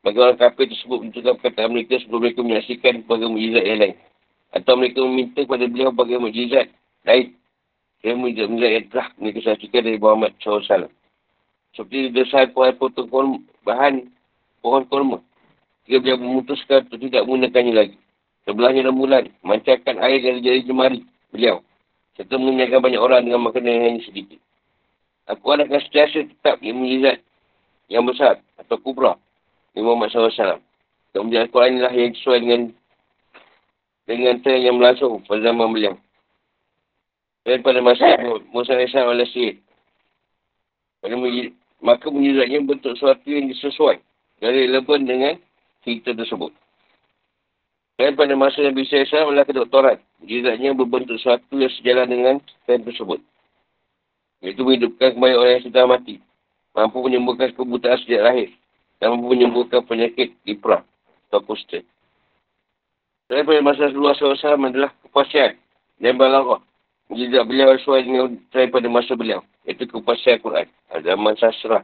Bagi 0.00 0.16
orang 0.16 0.40
kafir 0.40 0.72
tersebut 0.72 0.98
menunjukkan 1.04 1.32
perkataan 1.36 1.68
mereka 1.68 2.00
sebelum 2.00 2.20
mereka 2.24 2.40
menyaksikan 2.40 3.04
sebagai 3.04 3.28
mujizat 3.28 3.60
yang 3.60 3.78
lain. 3.84 3.96
Atau 4.56 4.72
mereka 4.80 5.04
meminta 5.04 5.44
kepada 5.44 5.68
beliau 5.68 5.92
sebagai 5.92 6.16
mujizat 6.16 6.66
lain. 7.04 7.26
Yang 8.00 8.16
mujizat-mujizat 8.24 8.72
yang 8.72 8.86
telah 8.88 9.08
mereka 9.20 9.38
saksikan 9.44 9.80
dari 9.84 9.98
Muhammad 10.00 10.32
SAW. 10.40 10.88
Seperti 11.76 11.98
desain 12.16 12.48
pohon-potong 12.56 13.44
bahan 13.68 13.94
pohon 14.64 14.84
korma. 14.88 15.18
Jika 15.84 16.00
dia 16.00 16.16
memutuskan 16.16 16.88
untuk 16.88 17.04
tidak 17.04 17.28
menggunakannya 17.28 17.72
lagi. 17.76 17.96
Sebelahnya 18.48 18.88
rembulan, 18.88 19.28
mancakan 19.44 20.00
air 20.00 20.24
dari 20.24 20.40
jari 20.40 20.64
jemari 20.64 21.00
beliau. 21.28 21.60
Serta 22.16 22.40
mengenyangkan 22.40 22.80
banyak 22.80 23.00
orang 23.00 23.28
dengan 23.28 23.44
makanan 23.44 23.92
yang 23.92 24.00
sedikit. 24.04 24.43
Aku 25.24 25.56
akan 25.56 25.80
setiasa 25.88 26.28
tetap 26.28 26.60
yang 26.60 26.76
mujizat 26.76 27.24
yang 27.88 28.04
besar 28.04 28.40
atau 28.60 28.76
kubra. 28.80 29.16
Di 29.74 29.82
Muhammad 29.82 30.12
SAW. 30.12 30.62
Kemudian 31.10 31.46
Al-Quran 31.46 31.78
inilah 31.78 31.94
yang 31.94 32.14
sesuai 32.14 32.38
dengan 32.42 32.60
dengan 34.04 34.34
tren 34.44 34.60
yang 34.62 34.76
berlangsung 34.78 35.24
pada 35.24 35.40
zaman 35.42 35.72
beliau. 35.72 35.94
Dan 37.42 37.64
pada 37.64 37.80
masa 37.80 38.20
Musa 38.52 38.76
AS 38.76 38.94
oleh 38.94 39.26
Syed. 39.32 39.58
Maka 41.84 42.06
mujizatnya 42.08 42.64
bentuk 42.64 42.96
sesuatu 42.96 43.28
yang 43.28 43.50
disesuai 43.52 44.00
dari 44.40 44.68
relevan 44.68 45.04
dengan 45.04 45.34
cerita 45.84 46.16
tersebut. 46.16 46.52
Dan 47.94 48.18
pada 48.18 48.34
masa 48.34 48.64
Nabi 48.64 48.82
SAW 48.88 49.30
adalah 49.30 49.46
kedoktoran. 49.46 49.98
Jizatnya 50.24 50.74
berbentuk 50.74 51.14
sesuatu 51.20 51.54
yang 51.54 51.70
sejalan 51.78 52.08
dengan 52.10 52.34
trend 52.66 52.82
tersebut. 52.88 53.20
Iaitu 54.44 54.60
menghidupkan 54.60 55.16
kembali 55.16 55.34
orang 55.40 55.52
yang 55.56 55.64
sudah 55.64 55.84
mati. 55.88 56.20
Mampu 56.76 57.00
menyembuhkan 57.00 57.56
kebutaan 57.56 57.96
sejak 58.04 58.20
lahir. 58.20 58.48
Dan 59.00 59.16
mampu 59.16 59.32
menyembuhkan 59.32 59.80
penyakit 59.88 60.36
diprah 60.44 60.84
atau 61.32 61.40
kusta. 61.40 61.80
Dan 63.24 63.48
pada 63.48 63.64
masa 63.64 63.88
Rasulullah 63.88 64.12
SAW 64.12 64.68
adalah 64.68 64.92
kepuasan 65.00 65.56
dan 65.96 66.12
balarah. 66.20 66.60
Jizat 67.08 67.48
beliau 67.48 67.72
sesuai 67.80 68.00
dengan 68.04 68.36
trend 68.52 68.68
pada 68.68 68.88
masa 68.92 69.16
beliau. 69.16 69.40
Iaitu 69.64 69.88
kepuasan 69.88 70.36
Al-Quran. 70.36 70.68
Zaman 70.92 71.34
sasra. 71.40 71.80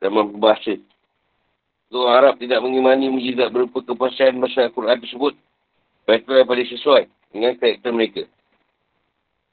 Zaman 0.00 0.32
berbahasa. 0.32 0.80
So, 1.92 2.08
Arab 2.08 2.40
tidak 2.40 2.64
mengimani 2.64 3.12
mujizat 3.12 3.52
berupa 3.52 3.84
kepuasan 3.84 4.40
masa 4.40 4.72
Al-Quran 4.72 4.96
tersebut. 4.96 5.36
Betul 6.08 6.40
daripada 6.40 6.62
sesuai 6.64 7.04
dengan 7.36 7.52
karakter 7.60 7.92
mereka. 7.92 8.22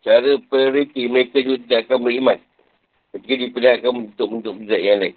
Cara 0.04 0.36
periki 0.52 1.08
mereka 1.08 1.40
juga 1.40 1.64
tidak 1.64 1.80
akan 1.88 2.00
beriman. 2.04 2.40
Ketika 3.16 3.36
diperlihatkan 3.40 3.94
untuk-untuk 3.96 4.60
mujizat 4.60 4.82
yang 4.84 5.00
lain. 5.00 5.16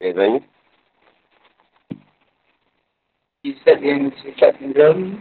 Saya 0.00 0.12
tanya. 0.16 0.40
Kisah 3.44 3.78
yang 3.84 4.08
sifat 4.24 4.56
dalam 4.72 5.20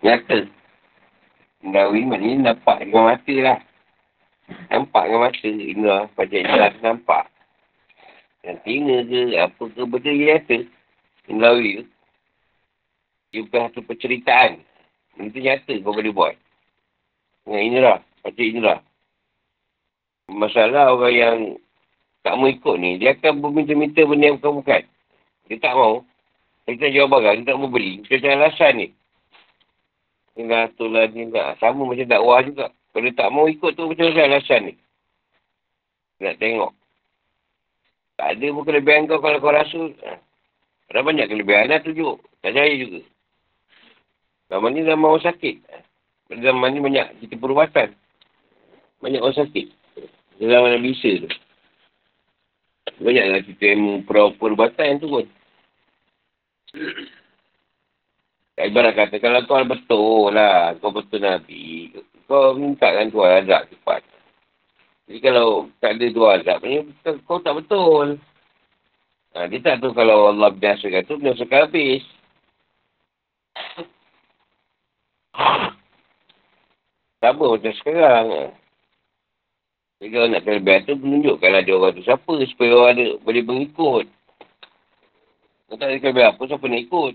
Nyata. 0.00 0.48
Mendawi 1.60 2.00
maknanya 2.08 2.56
nampak 2.56 2.80
dengan 2.80 3.12
mata 3.12 3.34
lah. 3.44 3.60
Nampak 4.72 5.02
dengan 5.04 5.20
mata. 5.20 5.44
Ini 5.44 6.08
Pada 6.16 6.38
jelas 6.40 6.74
nampak. 6.80 7.24
Yang 8.46 8.58
tinggal 8.64 9.00
ke, 9.04 9.20
apa 9.36 9.62
ke, 9.76 9.82
benda 9.84 10.08
yang 10.08 10.24
nyata. 10.32 10.77
Mendawi 11.28 11.84
tu. 11.84 11.86
Dia 13.30 13.44
bukan 13.44 13.60
satu 13.68 13.80
perceritaan. 13.84 14.64
Itu 15.20 15.38
nyata 15.38 15.72
kau 15.84 15.92
boleh 15.92 16.12
buat. 16.12 16.34
Dengan 17.44 17.60
inrah. 17.60 18.00
Baca 18.24 18.42
inrah. 18.42 18.80
Masalah 20.28 20.92
orang 20.92 21.14
yang 21.14 21.38
tak 22.20 22.36
mau 22.36 22.50
ikut 22.50 22.76
ni, 22.76 23.00
dia 23.00 23.16
akan 23.16 23.40
berminta-minta 23.40 24.04
benda 24.04 24.28
yang 24.28 24.36
bukan-bukan. 24.36 24.84
Dia 25.48 25.56
tak 25.56 25.72
mau. 25.72 26.04
Dia 26.68 26.76
tak 26.76 26.92
jawab 26.92 27.08
barang, 27.16 27.36
dia 27.40 27.48
tak 27.48 27.56
mau 27.56 27.72
beli. 27.72 28.04
Dia 28.04 28.20
cari 28.20 28.36
alasan 28.36 28.72
ni. 28.76 28.88
Tinggal 30.36 30.68
tu 30.76 30.84
lah 30.92 31.08
ni 31.08 31.32
tak. 31.32 31.56
Sama 31.56 31.88
macam 31.88 32.04
dakwah 32.04 32.44
juga. 32.44 32.68
Kalau 32.92 33.10
tak 33.16 33.28
mau 33.32 33.48
ikut 33.48 33.72
tu 33.72 33.88
macam 33.88 34.04
mana 34.12 34.22
alasan 34.28 34.60
ni. 34.68 34.74
Nak 36.20 36.36
tengok. 36.36 36.72
Tak 38.18 38.28
ada 38.36 38.46
pun 38.52 38.62
kelebihan 38.66 39.08
kau 39.08 39.22
kalau 39.22 39.38
kau 39.40 39.54
rasa. 39.54 39.82
Ada 40.88 41.04
banyak 41.04 41.26
kelebihan 41.28 41.68
lah 41.68 41.80
tunjuk. 41.84 42.16
Tak 42.40 42.52
percaya 42.56 42.72
juga. 42.80 43.00
Zaman 44.48 44.70
ni 44.72 44.80
zaman 44.88 45.08
orang 45.12 45.26
sakit. 45.28 45.56
Pada 46.28 46.40
zaman 46.40 46.68
ni 46.72 46.80
banyak 46.80 47.06
kita 47.20 47.34
perubatan. 47.36 47.92
Banyak 49.04 49.20
orang 49.20 49.36
sakit. 49.36 49.66
Zaman 50.40 50.80
yang 50.80 50.84
bisa 50.84 51.10
tu. 51.24 51.28
Banyaklah 53.04 53.44
kita 53.44 53.64
yang 53.76 54.02
perubatan 54.08 54.84
yang 54.88 54.98
tu 54.98 55.08
pun. 55.12 55.26
Tak 58.58 58.74
ibarat 58.74 58.92
kata, 58.98 59.22
kalau 59.22 59.46
kau 59.46 59.62
betul 59.62 60.34
lah, 60.34 60.74
kau 60.82 60.90
betul 60.90 61.22
Nabi, 61.22 61.94
kau 62.26 62.58
minta 62.58 62.90
kan 62.90 63.06
Tuhan 63.06 63.46
azab 63.46 63.70
cepat. 63.70 64.02
Jadi 65.06 65.18
kalau 65.22 65.70
tak 65.78 65.94
ada 65.94 66.06
dua 66.10 66.42
azab 66.42 66.66
kau 67.22 67.38
tak 67.38 67.54
betul. 67.54 68.18
Ha, 69.36 69.44
dia 69.50 69.60
tak 69.60 69.84
tahu 69.84 69.92
kalau 69.92 70.32
Allah 70.32 70.48
binasakan 70.54 71.04
tu, 71.04 71.20
binasakan 71.20 71.68
habis. 71.68 72.04
Sama 77.18 77.44
macam 77.58 77.74
sekarang. 77.82 78.26
Jadi 79.98 80.08
kalau 80.14 80.26
nak 80.30 80.42
kelebihan 80.46 80.80
tu, 80.86 80.94
menunjukkanlah 80.94 81.62
dia 81.66 81.74
orang 81.74 81.92
tu 81.98 82.06
siapa 82.06 82.32
supaya 82.46 82.70
orang 82.72 82.92
ada, 82.94 83.06
boleh 83.18 83.42
mengikut. 83.42 84.06
Kalau 85.66 85.76
tak 85.76 85.88
ada 85.90 85.98
kelebihan 85.98 86.30
apa, 86.32 86.42
siapa 86.46 86.64
nak 86.64 86.82
ikut? 86.86 87.14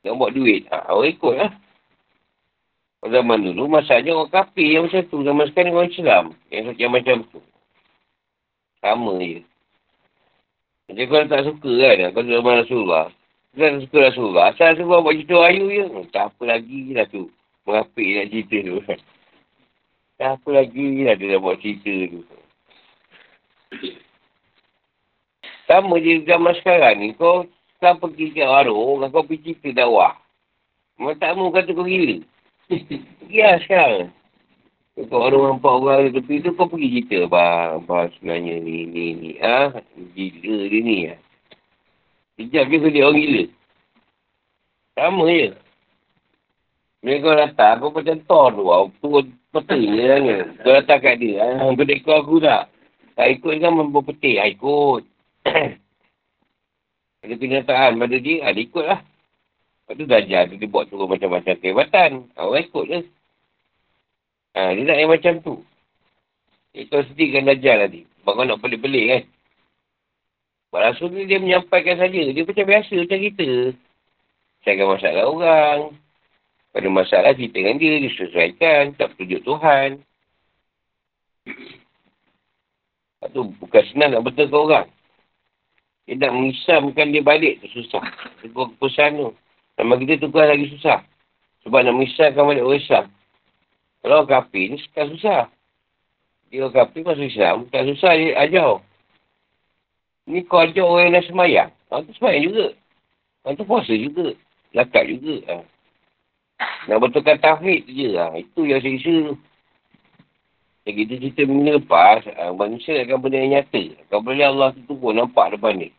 Nak 0.00 0.16
buat 0.16 0.32
duit, 0.36 0.62
ha, 0.68 0.92
orang 0.92 1.10
ikut 1.16 1.34
lah. 1.34 1.52
Pada 3.00 3.24
zaman 3.24 3.40
dulu, 3.48 3.64
masalahnya 3.64 4.12
orang 4.12 4.28
kafir 4.28 4.68
yang 4.68 4.84
macam 4.84 5.02
tu. 5.08 5.24
Zaman 5.24 5.44
sekarang 5.48 5.72
orang 5.72 5.88
Islam 5.88 6.24
yang, 6.52 6.64
yang 6.76 6.92
macam 6.92 7.16
tu. 7.32 7.40
Sama 8.84 9.16
je. 9.24 9.40
Macam 10.90 11.06
kau 11.06 11.22
tak 11.30 11.46
suka 11.46 11.70
kan, 11.70 12.10
kau 12.10 12.22
tak 12.26 12.34
zaman 12.34 12.54
Rasulullah. 12.66 13.06
Kau 13.54 13.62
tak 13.62 13.78
suka 13.86 13.98
Rasulullah. 14.10 14.44
Asal 14.50 14.74
Rasulullah 14.74 15.00
buat 15.06 15.14
cerita 15.14 15.36
ayu 15.46 15.64
je. 15.70 15.84
Tak 16.10 16.24
apa 16.34 16.42
lagi 16.50 16.80
lah 16.90 17.06
tu. 17.06 17.30
Mengapik 17.62 18.08
nak 18.10 18.26
cerita 18.34 18.56
tu. 18.66 18.76
tak 20.18 20.30
apa 20.34 20.48
lagi 20.50 20.86
lah 21.06 21.14
dia 21.14 21.30
dah 21.30 21.38
buat 21.38 21.56
cerita 21.62 21.94
tu. 22.10 22.20
Sama 25.70 25.94
je 26.02 26.26
zaman 26.26 26.54
sekarang 26.58 26.94
ni. 26.98 27.14
Kau 27.14 27.46
tak 27.78 28.02
pergi 28.02 28.34
ke 28.34 28.42
warung, 28.42 29.06
kau 29.14 29.22
pergi 29.22 29.54
cerita 29.62 29.86
dakwah. 29.86 30.18
Mereka 30.98 31.22
tak 31.22 31.32
mahu 31.38 31.54
kata 31.54 31.70
kau 31.70 31.86
gila. 31.86 32.18
ya 33.30 33.62
sekarang. 33.62 34.10
Kau 34.98 35.22
orang 35.22 35.56
nampak 35.56 35.70
orang 35.70 35.98
di 36.10 36.18
tepi 36.18 36.42
tu, 36.42 36.50
kau 36.58 36.66
pergi 36.66 37.06
cerita. 37.06 37.30
Bang, 37.30 37.86
bang 37.86 38.10
sebenarnya 38.18 38.54
ni, 38.58 38.76
ni, 38.90 39.04
ni. 39.14 39.30
Ah? 39.38 39.70
Gila 39.94 40.56
dia 40.66 40.80
ni. 40.82 40.96
Ah. 41.06 41.18
Sekejap 42.34 42.64
dia 42.66 42.78
kerja 42.82 43.00
orang 43.06 43.20
gila. 43.22 43.44
Sama 44.98 45.24
je. 45.30 45.48
Bila 47.00 47.16
kau 47.22 47.38
datang, 47.38 47.74
kau 47.80 47.90
macam 47.94 48.18
tor 48.26 48.48
tu. 48.52 48.66
Tu 48.98 49.08
peti 49.54 49.80
je 49.88 50.04
kan. 50.04 50.22
Kau 50.60 50.72
datang 50.74 51.00
kat 51.00 51.16
dia. 51.22 51.38
Ah, 51.38 51.70
kau 51.70 51.86
ikut 51.86 52.16
aku 52.18 52.34
tak? 52.42 52.62
Tak 53.14 53.26
ikut 53.38 53.52
kan 53.62 53.72
mampu 53.72 54.00
peti. 54.04 54.42
Ah, 54.42 54.50
ikut. 54.50 55.02
Ada 57.20 57.34
kenyataan 57.36 58.00
pada 58.00 58.16
dia, 58.16 58.48
ada 58.48 58.56
ikut 58.56 58.80
lah. 58.80 59.00
Lepas 59.04 59.92
tu 59.92 60.04
belajar, 60.08 60.48
dia 60.48 60.66
buat 60.72 60.88
turun 60.88 61.04
macam-macam 61.04 61.52
kehebatan. 61.60 62.32
Orang 62.32 62.64
ikut 62.64 62.84
je. 62.88 63.00
Ha, 64.54 64.74
dia 64.74 64.82
nak 64.82 64.98
yang 64.98 65.10
macam 65.10 65.34
tu. 65.42 65.54
Itu 66.74 67.02
sendiri 67.06 67.38
kan 67.38 67.42
belajar 67.46 67.74
tadi. 67.86 68.06
Kau 68.22 68.46
nak 68.46 68.62
pelik-pelik 68.62 69.04
kan. 69.10 69.22
Sebab 70.70 70.80
Rasul 70.86 71.10
ni 71.10 71.26
dia 71.26 71.42
menyampaikan 71.42 71.98
saja. 71.98 72.22
Dia 72.30 72.42
macam 72.46 72.66
biasa 72.66 72.94
macam 72.94 73.18
kita. 73.26 73.48
Cakap 74.62 74.86
masalah 74.86 75.24
orang. 75.26 75.80
Pada 76.70 76.86
masalah 76.86 77.34
cerita 77.34 77.58
dengan 77.58 77.82
dia, 77.82 77.98
disesuaikan. 77.98 78.94
Tak 78.94 79.18
tunjuk 79.18 79.42
Tuhan. 79.42 79.98
Lepas 83.18 83.28
tu 83.34 83.50
bukan 83.58 83.82
senang 83.90 84.10
nak 84.14 84.22
betul 84.22 84.46
ke 84.46 84.56
orang. 84.56 84.88
Dia 86.06 86.14
nak 86.22 86.32
mengisamkan 86.38 87.10
dia 87.10 87.22
balik 87.26 87.58
tu 87.66 87.82
susah. 87.82 88.06
Tukar 88.38 88.70
keputusan 88.70 89.10
tu. 89.18 89.28
Nama 89.74 89.92
kita 90.06 90.14
tukar 90.22 90.46
lagi 90.46 90.70
susah. 90.70 91.02
Sebab 91.66 91.82
nak 91.82 91.94
mengisamkan 91.98 92.46
balik 92.46 92.62
orang 92.62 92.78
Islam. 92.78 93.04
Kalau 94.00 94.24
orang 94.24 94.48
ni 94.52 94.80
tak 94.96 95.06
susah. 95.12 95.52
Dia 96.50 96.66
orang 96.66 96.74
kafir 96.74 97.04
masuk 97.06 97.28
Islam, 97.30 97.56
tak 97.70 97.86
susah 97.86 98.12
dia 98.16 98.34
ajar. 98.42 98.82
Ni 100.26 100.42
kau 100.46 100.64
ajar 100.64 100.82
orang 100.82 101.04
yang 101.10 101.14
nak 101.20 101.26
semayang. 101.28 101.70
Orang 101.92 102.06
tu 102.08 102.12
semayang 102.16 102.42
juga. 102.48 102.66
Orang 103.44 103.54
tu 103.60 103.64
puasa 103.68 103.92
juga. 103.94 104.26
Lakat 104.74 105.04
juga. 105.10 105.34
Ha. 105.46 105.54
Nak 106.90 106.98
betulkan 107.02 107.38
tafid 107.38 107.82
je. 107.86 108.14
Ha. 108.16 108.34
Itu 108.38 108.66
yang 108.66 108.80
saya 108.82 108.94
rasa 108.98 109.14
tu. 109.30 109.34
Yang 110.88 110.96
kita 110.96 111.14
cerita 111.20 111.40
benda 111.44 111.70
lepas, 111.76 112.24
ha, 112.24 112.56
manusia 112.56 113.04
akan 113.04 113.18
benda 113.20 113.36
yang 113.36 113.52
nyata. 113.52 113.82
Kalau 114.08 114.24
boleh 114.24 114.46
Allah 114.48 114.68
tu 114.72 114.94
pun 114.96 115.12
nampak 115.12 115.52
depan 115.52 115.76
ni. 115.76 115.92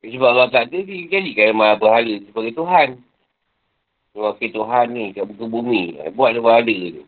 Sebab 0.00 0.28
Allah 0.32 0.48
tak 0.48 0.70
ada, 0.70 0.78
dia 0.80 1.10
jadikan 1.12 1.58
maha 1.58 1.76
berhala 1.76 2.14
sebagai 2.24 2.56
Tuhan. 2.56 2.88
Wakil 4.10 4.50
Tuhan 4.50 4.86
ni 4.90 5.14
kat 5.14 5.22
buka 5.22 5.44
bumi. 5.46 5.94
Buat 6.18 6.34
dia 6.34 6.42
berhala 6.42 6.78
tu. 6.98 7.04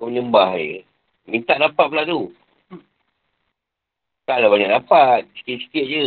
Kau 0.00 0.08
menyembah 0.08 0.56
dia. 0.56 0.80
Minta 1.28 1.60
dapat 1.60 1.84
pula 1.92 2.08
tu. 2.08 2.32
Taklah 4.24 4.48
banyak 4.48 4.72
dapat. 4.72 5.28
Sikit-sikit 5.36 5.84
je. 5.84 6.04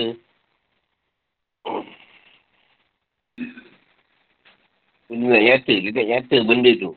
Benda 5.06 5.26
nak 5.38 5.43
nyata. 5.45 5.74
Dia 5.78 5.93
tak 5.93 6.08
nyata 6.10 6.38
benda 6.50 6.71
tu. 6.82 6.91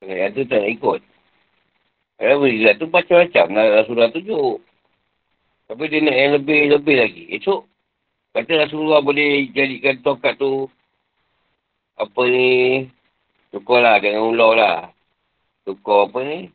Kalau 0.00 0.14
nyata 0.16 0.40
tak 0.48 0.58
nak 0.64 0.72
ikut. 0.80 1.00
Kalau 2.16 2.36
benda 2.40 2.70
tu 2.80 2.86
macam-macam. 2.88 3.46
Nak 3.52 3.66
Rasulullah 3.84 4.12
tunjuk. 4.16 4.58
Tapi 5.68 5.82
dia 5.92 6.00
nak 6.00 6.16
yang 6.16 6.32
lebih-lebih 6.40 6.96
lagi. 6.96 7.24
Esok. 7.36 7.68
Kata 8.32 8.64
Rasulullah 8.64 9.04
boleh 9.04 9.52
jadikan 9.52 10.00
tokat 10.00 10.40
tu 10.40 10.72
apa 11.94 12.20
ni, 12.26 12.86
tukar 13.54 13.78
lah, 13.82 14.02
jangan 14.02 14.22
ular 14.34 14.52
lah. 14.58 14.78
Tukar 15.62 16.10
apa 16.10 16.18
ni, 16.26 16.50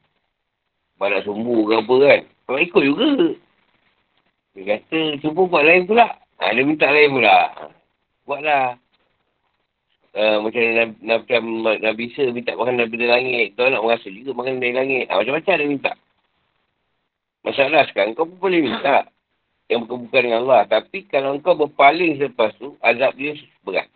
badak 1.00 1.24
sumbu 1.24 1.68
ke 1.68 1.74
apa 1.80 1.96
kan. 2.04 2.22
Kau 2.50 2.60
ikut 2.60 2.84
juga. 2.84 3.10
Dia 4.58 4.76
kata, 4.76 5.22
cuba 5.24 5.42
buat 5.48 5.64
lain 5.64 5.88
pula. 5.88 6.20
Ha, 6.42 6.52
dia 6.52 6.66
minta 6.66 6.90
lain 6.90 7.16
pula. 7.16 7.38
Buatlah. 8.28 8.76
Uh, 10.10 10.42
macam 10.42 10.60
Nabi, 10.60 10.96
Nabi, 11.06 11.30
Nabi 11.86 12.02
Isa 12.10 12.34
minta 12.34 12.58
makan 12.58 12.82
Nabi 12.82 12.98
dari 12.98 13.08
langit. 13.08 13.48
Kau 13.54 13.70
nak 13.70 13.86
merasa 13.86 14.10
juga 14.10 14.34
makan 14.34 14.60
dari 14.60 14.74
langit. 14.76 15.06
Ha, 15.08 15.22
macam-macam 15.22 15.54
dia 15.56 15.70
minta. 15.70 15.92
Masalah 17.46 17.88
sekarang, 17.88 18.18
kau 18.18 18.28
pun 18.28 18.42
boleh 18.42 18.66
minta. 18.66 19.08
Yang 19.70 19.86
bukan-bukan 19.86 20.22
dengan 20.26 20.40
Allah. 20.44 20.62
Tapi 20.66 21.06
kalau 21.08 21.38
kau 21.40 21.54
berpaling 21.56 22.18
selepas 22.18 22.52
tu, 22.58 22.76
azab 22.82 23.14
dia 23.16 23.38
berat. 23.62 23.88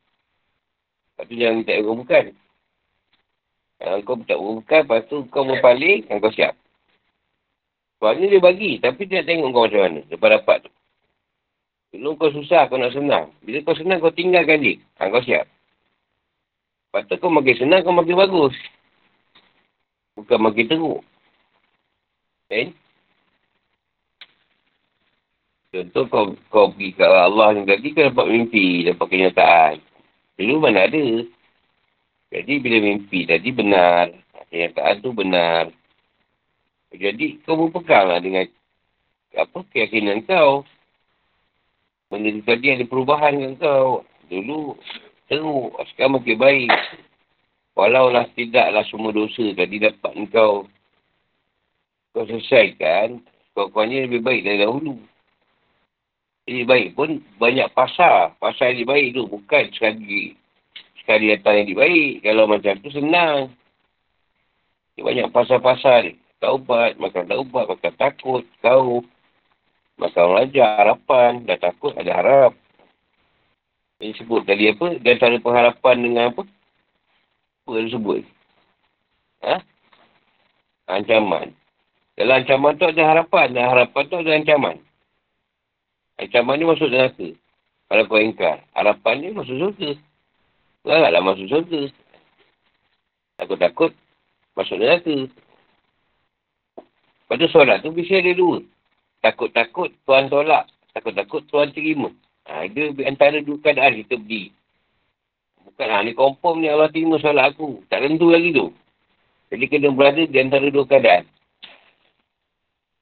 Lepas 1.13 1.30
tu 1.30 1.38
jangan 1.38 1.56
minta 1.62 1.78
orang 1.78 1.99
bukan. 2.02 2.26
Kalau 3.78 3.97
kau 4.02 4.17
minta 4.17 4.34
orang 4.34 4.58
bukan, 4.65 4.82
lepas 4.82 5.02
tu 5.06 5.17
kau 5.30 5.45
berpaling, 5.45 6.10
kau 6.10 6.34
siap. 6.34 6.58
Soalnya 8.02 8.34
dia 8.34 8.41
bagi, 8.41 8.82
tapi 8.82 9.06
dia 9.06 9.21
nak 9.21 9.30
tengok 9.30 9.49
kau 9.54 9.63
macam 9.69 9.82
mana. 9.86 10.02
Lepas 10.10 10.30
dapat 10.34 10.58
tu. 10.65 10.71
Dulu 11.93 12.10
kau 12.17 12.34
susah, 12.34 12.65
kau 12.65 12.82
nak 12.82 12.97
senang. 12.97 13.30
Bila 13.45 13.62
kau 13.62 13.78
senang, 13.78 14.02
kau 14.02 14.10
tinggalkan 14.10 14.65
dia. 14.65 14.82
Ha, 14.97 15.13
kau 15.13 15.21
siap. 15.21 15.45
Lepas 16.89 17.06
tu 17.06 17.21
kau 17.21 17.30
makin 17.30 17.56
senang, 17.62 17.86
kau 17.86 17.93
makin 17.93 18.17
bagus. 18.17 18.58
Bukan 20.17 20.39
makin 20.41 20.65
teruk. 20.65 21.02
Eh? 22.49 22.73
Contoh 25.69 26.06
kau, 26.10 26.26
kau 26.49 26.67
pergi 26.73 26.97
ke 26.97 27.06
Allah 27.06 27.54
ni 27.54 27.69
tadi, 27.69 27.93
kau 27.93 28.10
dapat 28.10 28.26
mimpi, 28.26 28.89
dapat 28.89 29.06
kenyataan. 29.10 29.92
Dulu 30.37 30.65
mana 30.65 30.89
ada. 30.89 31.05
Jadi 32.33 32.53
bila 32.57 32.77
mimpi 32.81 33.29
tadi 33.29 33.49
benar. 33.53 34.09
Kenyataan 34.49 35.01
tu 35.01 35.09
benar. 35.13 35.69
Jadi 36.93 37.41
kau 37.41 37.57
berpegang 37.57 38.05
lah 38.09 38.21
dengan 38.21 38.45
apa 39.33 39.65
keyakinan 39.73 40.25
kau. 40.25 40.61
Benda 42.09 42.29
tu 42.29 42.41
tadi 42.45 42.73
ada 42.73 42.85
perubahan 42.85 43.33
dengan 43.33 43.53
kau. 43.57 44.05
Dulu 44.29 44.77
teruk. 45.29 45.73
Sekarang 45.93 46.21
makin 46.21 46.37
baik. 46.37 46.69
Walau 47.73 48.13
lah 48.13 48.29
tidaklah 48.37 48.85
semua 48.85 49.09
dosa 49.09 49.45
tadi 49.57 49.81
dapat 49.81 50.13
kau 50.29 50.69
kau 52.13 52.25
selesaikan. 52.29 53.21
Kau-kaunya 53.53 54.09
lebih 54.09 54.25
baik 54.25 54.41
dari 54.45 54.65
dahulu. 54.65 54.97
Jadi 56.43 56.62
baik 56.67 56.88
pun 56.99 57.23
banyak 57.39 57.71
pasal. 57.71 58.36
Pasal 58.36 58.75
yang 58.75 58.91
baik 58.91 59.15
tu. 59.15 59.23
Bukan 59.32 59.63
sekali 59.71 60.36
sekali 60.99 61.32
datang 61.32 61.63
yang 61.63 61.79
baik. 61.79 62.13
Kalau 62.23 62.43
macam 62.47 62.73
tu 62.84 62.91
senang. 62.91 63.51
Dia 64.93 65.03
banyak 65.08 65.27
pasal-pasal. 65.32 66.19
Taubat, 66.43 66.99
makan 66.99 67.23
taubat, 67.32 67.65
makan 67.71 67.93
takut, 67.95 68.43
kau. 68.60 69.01
Makan 69.95 70.23
belajar, 70.36 70.84
harapan. 70.84 71.47
Dah 71.47 71.56
takut, 71.56 71.95
ada 71.95 72.12
harap. 72.12 72.53
Dia 74.03 74.12
sebut 74.19 74.43
tadi 74.43 74.67
apa? 74.67 74.99
Dan 74.99 75.15
antara 75.15 75.39
pengharapan 75.39 75.95
dengan 76.03 76.23
apa? 76.36 76.43
Apa 77.63 77.79
dia 77.79 77.95
sebut? 77.95 78.21
Ha? 79.47 79.56
Ancaman. 80.91 81.56
Dalam 82.19 82.43
ancaman 82.43 82.75
tu 82.75 82.86
ada 82.91 83.03
harapan. 83.15 83.47
Dan 83.56 83.63
harapan 83.63 84.03
tu 84.12 84.15
ada 84.19 84.32
ancaman. 84.36 84.75
Ancaman 86.23 86.55
ni 86.55 86.63
masuk 86.63 86.88
neraka. 86.88 87.36
Kalau 87.91 88.07
kau 88.07 88.15
ingkar. 88.15 88.63
Harapan 88.71 89.15
ni 89.19 89.36
masuk 89.36 89.59
surga. 89.59 89.91
Kau 90.88 90.95
haraplah 90.95 91.19
masuk 91.19 91.47
surga. 91.51 91.81
Takut-takut 93.36 93.91
masuk 94.55 94.79
neraka. 94.79 95.27
Lepas 97.23 97.36
tu 97.43 97.47
solat 97.51 97.83
tu 97.83 97.91
bisa 97.91 98.23
ada 98.23 98.31
dua. 98.31 98.63
Takut-takut 99.19 99.91
Tuhan 100.07 100.31
tolak. 100.31 100.71
Takut-takut 100.95 101.43
Tuhan 101.51 101.75
terima. 101.75 102.07
Ha, 102.47 102.71
dia 102.71 102.95
antara 103.03 103.43
dua 103.43 103.59
keadaan 103.59 103.99
kita 104.07 104.15
berdiri. 104.15 104.55
Bukan 105.67 105.88
ha, 105.91 106.03
ni 106.07 106.15
confirm 106.15 106.63
ni 106.63 106.71
Allah 106.71 106.88
terima 106.88 107.19
solat 107.19 107.51
aku. 107.51 107.83
Tak 107.91 107.99
tentu 107.99 108.31
lagi 108.31 108.55
tu. 108.55 108.71
Jadi 109.51 109.65
kena 109.67 109.91
berada 109.91 110.23
di 110.23 110.38
antara 110.39 110.71
dua 110.71 110.88
keadaan. 110.88 111.27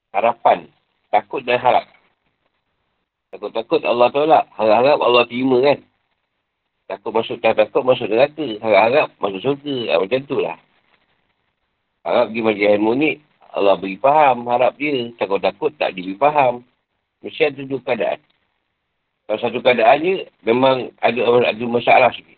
Harapan. 0.10 0.65
Takut 1.13 1.45
dan 1.45 1.62
harap. 1.62 2.00
Takut-takut 3.31 3.81
Allah 3.87 4.11
tolak. 4.11 4.45
Harap-harap 4.59 4.99
Allah 4.99 5.23
terima 5.23 5.57
kan. 5.63 5.79
Takut 6.91 7.11
masuk, 7.15 7.39
tak 7.39 7.55
takut 7.55 7.87
masuk 7.87 8.11
neraka. 8.11 8.59
Harap-harap 8.59 9.07
masuk 9.23 9.39
surga. 9.39 9.77
Ha, 9.87 9.99
macam 10.03 10.21
tu 10.27 10.37
lah. 10.43 10.59
Harap 12.03 12.27
pergi 12.27 12.41
majlis 12.43 12.69
harmonik. 12.75 13.17
Allah 13.55 13.75
beri 13.79 13.95
faham. 14.03 14.37
Harap 14.51 14.75
dia. 14.75 15.15
Takut-takut 15.15 15.71
tak 15.79 15.95
diberi 15.95 16.19
faham. 16.19 16.67
Mesti 17.23 17.55
ada 17.55 17.61
dua 17.63 17.79
keadaan. 17.87 18.19
Kalau 19.31 19.39
satu 19.39 19.63
keadaannya, 19.63 20.27
memang 20.43 20.91
ada, 20.99 21.19
ada 21.47 21.63
masalah 21.63 22.11
sikit. 22.11 22.35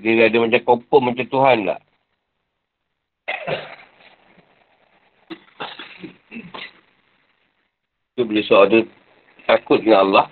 Dia 0.00 0.30
ada 0.30 0.38
macam 0.40 0.62
confirm 0.64 1.12
macam 1.12 1.26
Tuhan 1.28 1.58
lah. 1.68 1.80
Tu 8.20 8.28
bila 8.28 8.44
seorang 8.44 8.68
tu 8.68 8.80
takut 9.48 9.80
dengan 9.80 10.04
Allah, 10.04 10.26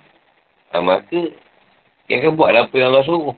ha, 0.69 0.77
maka 0.77 1.33
dia 2.05 2.21
akan 2.21 2.37
buat 2.37 2.53
apa 2.53 2.75
yang 2.77 2.93
Allah 2.93 3.01
suruh. 3.01 3.33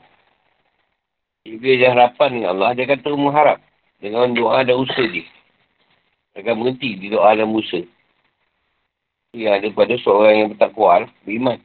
Bila 1.48 1.72
dia 1.80 1.96
harapan 1.96 2.30
dengan 2.36 2.50
Allah, 2.60 2.76
dia 2.76 2.84
akan 2.84 3.00
terus 3.00 3.16
mengharap 3.16 3.64
dengan 4.04 4.36
doa 4.36 4.60
dan 4.68 4.76
usaha 4.76 5.08
dia. 5.08 5.24
Dia 6.36 6.44
akan 6.44 6.56
berhenti 6.60 7.00
di 7.00 7.16
doa 7.16 7.32
dan 7.32 7.48
usaha. 7.48 7.80
Ia 9.40 9.56
ada 9.56 9.72
pada 9.72 9.96
seorang 10.04 10.36
yang 10.36 10.50
bertakwa, 10.52 11.08
beriman. 11.24 11.64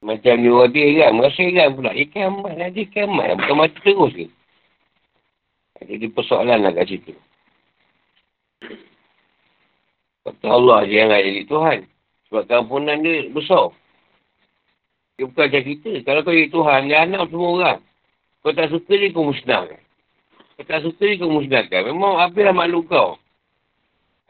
Macam 0.00 0.40
ni 0.40 0.48
orang 0.48 0.72
dia 0.72 1.04
kan, 1.04 1.20
merasa 1.20 1.44
kan 1.44 1.68
pula. 1.76 1.92
Eh 1.92 2.08
kiamat 2.08 2.56
lah, 2.56 2.72
dia 2.72 2.88
kiamat 2.88 3.24
lah. 3.28 3.36
Bukan 3.36 3.56
mati 3.60 3.76
terus 3.84 4.12
ke? 4.16 4.26
Jadi 5.84 6.06
persoalan 6.08 6.64
lah 6.64 6.72
kat 6.72 6.96
situ. 6.96 7.12
Kata 10.20 10.46
Allah 10.52 10.84
je 10.84 10.94
yang 11.00 11.08
jadi 11.08 11.44
Tuhan. 11.48 11.78
Sebab 12.28 12.42
keampunan 12.46 13.00
dia 13.00 13.26
besar. 13.32 13.72
Dia 15.16 15.28
bukan 15.28 15.44
macam 15.48 15.62
kita. 15.64 15.92
Kalau 16.04 16.20
kau 16.24 16.32
jadi 16.32 16.48
Tuhan, 16.48 16.80
dia 16.88 16.98
anak 17.04 17.28
semua 17.28 17.48
orang. 17.56 17.78
Kau 18.40 18.56
tak 18.56 18.72
suka 18.72 18.92
dia, 18.96 19.12
kau 19.12 19.28
musnahkan. 19.28 19.80
Kau 20.56 20.64
tak 20.64 20.80
suka 20.80 21.04
dia, 21.04 21.20
kau 21.20 21.28
musnahkan. 21.28 21.80
Memang 21.92 22.20
habislah 22.20 22.56
makhluk 22.56 22.88
kau. 22.88 23.20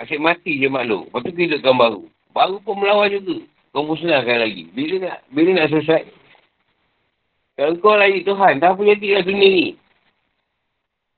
Asyik 0.03 0.19
mati 0.19 0.59
je 0.59 0.67
makhluk. 0.67 1.07
Lepas 1.13 1.31
tu 1.31 1.31
hidupkan 1.37 1.75
baru. 1.77 2.03
Baru 2.35 2.57
pun 2.65 2.75
melawan 2.81 3.13
juga. 3.13 3.39
Kau 3.71 3.87
musnahkan 3.87 4.43
lagi. 4.43 4.67
Bila 4.75 4.95
nak, 4.99 5.17
bila 5.31 5.51
nak 5.55 5.69
selesai? 5.71 6.03
Kalau 7.55 7.79
kau 7.79 7.95
lagi 7.95 8.27
Tuhan, 8.27 8.59
tak 8.59 8.75
apa 8.75 8.83
jadi 8.83 9.09
lah 9.15 9.23
dunia 9.23 9.49
ni. 9.53 9.67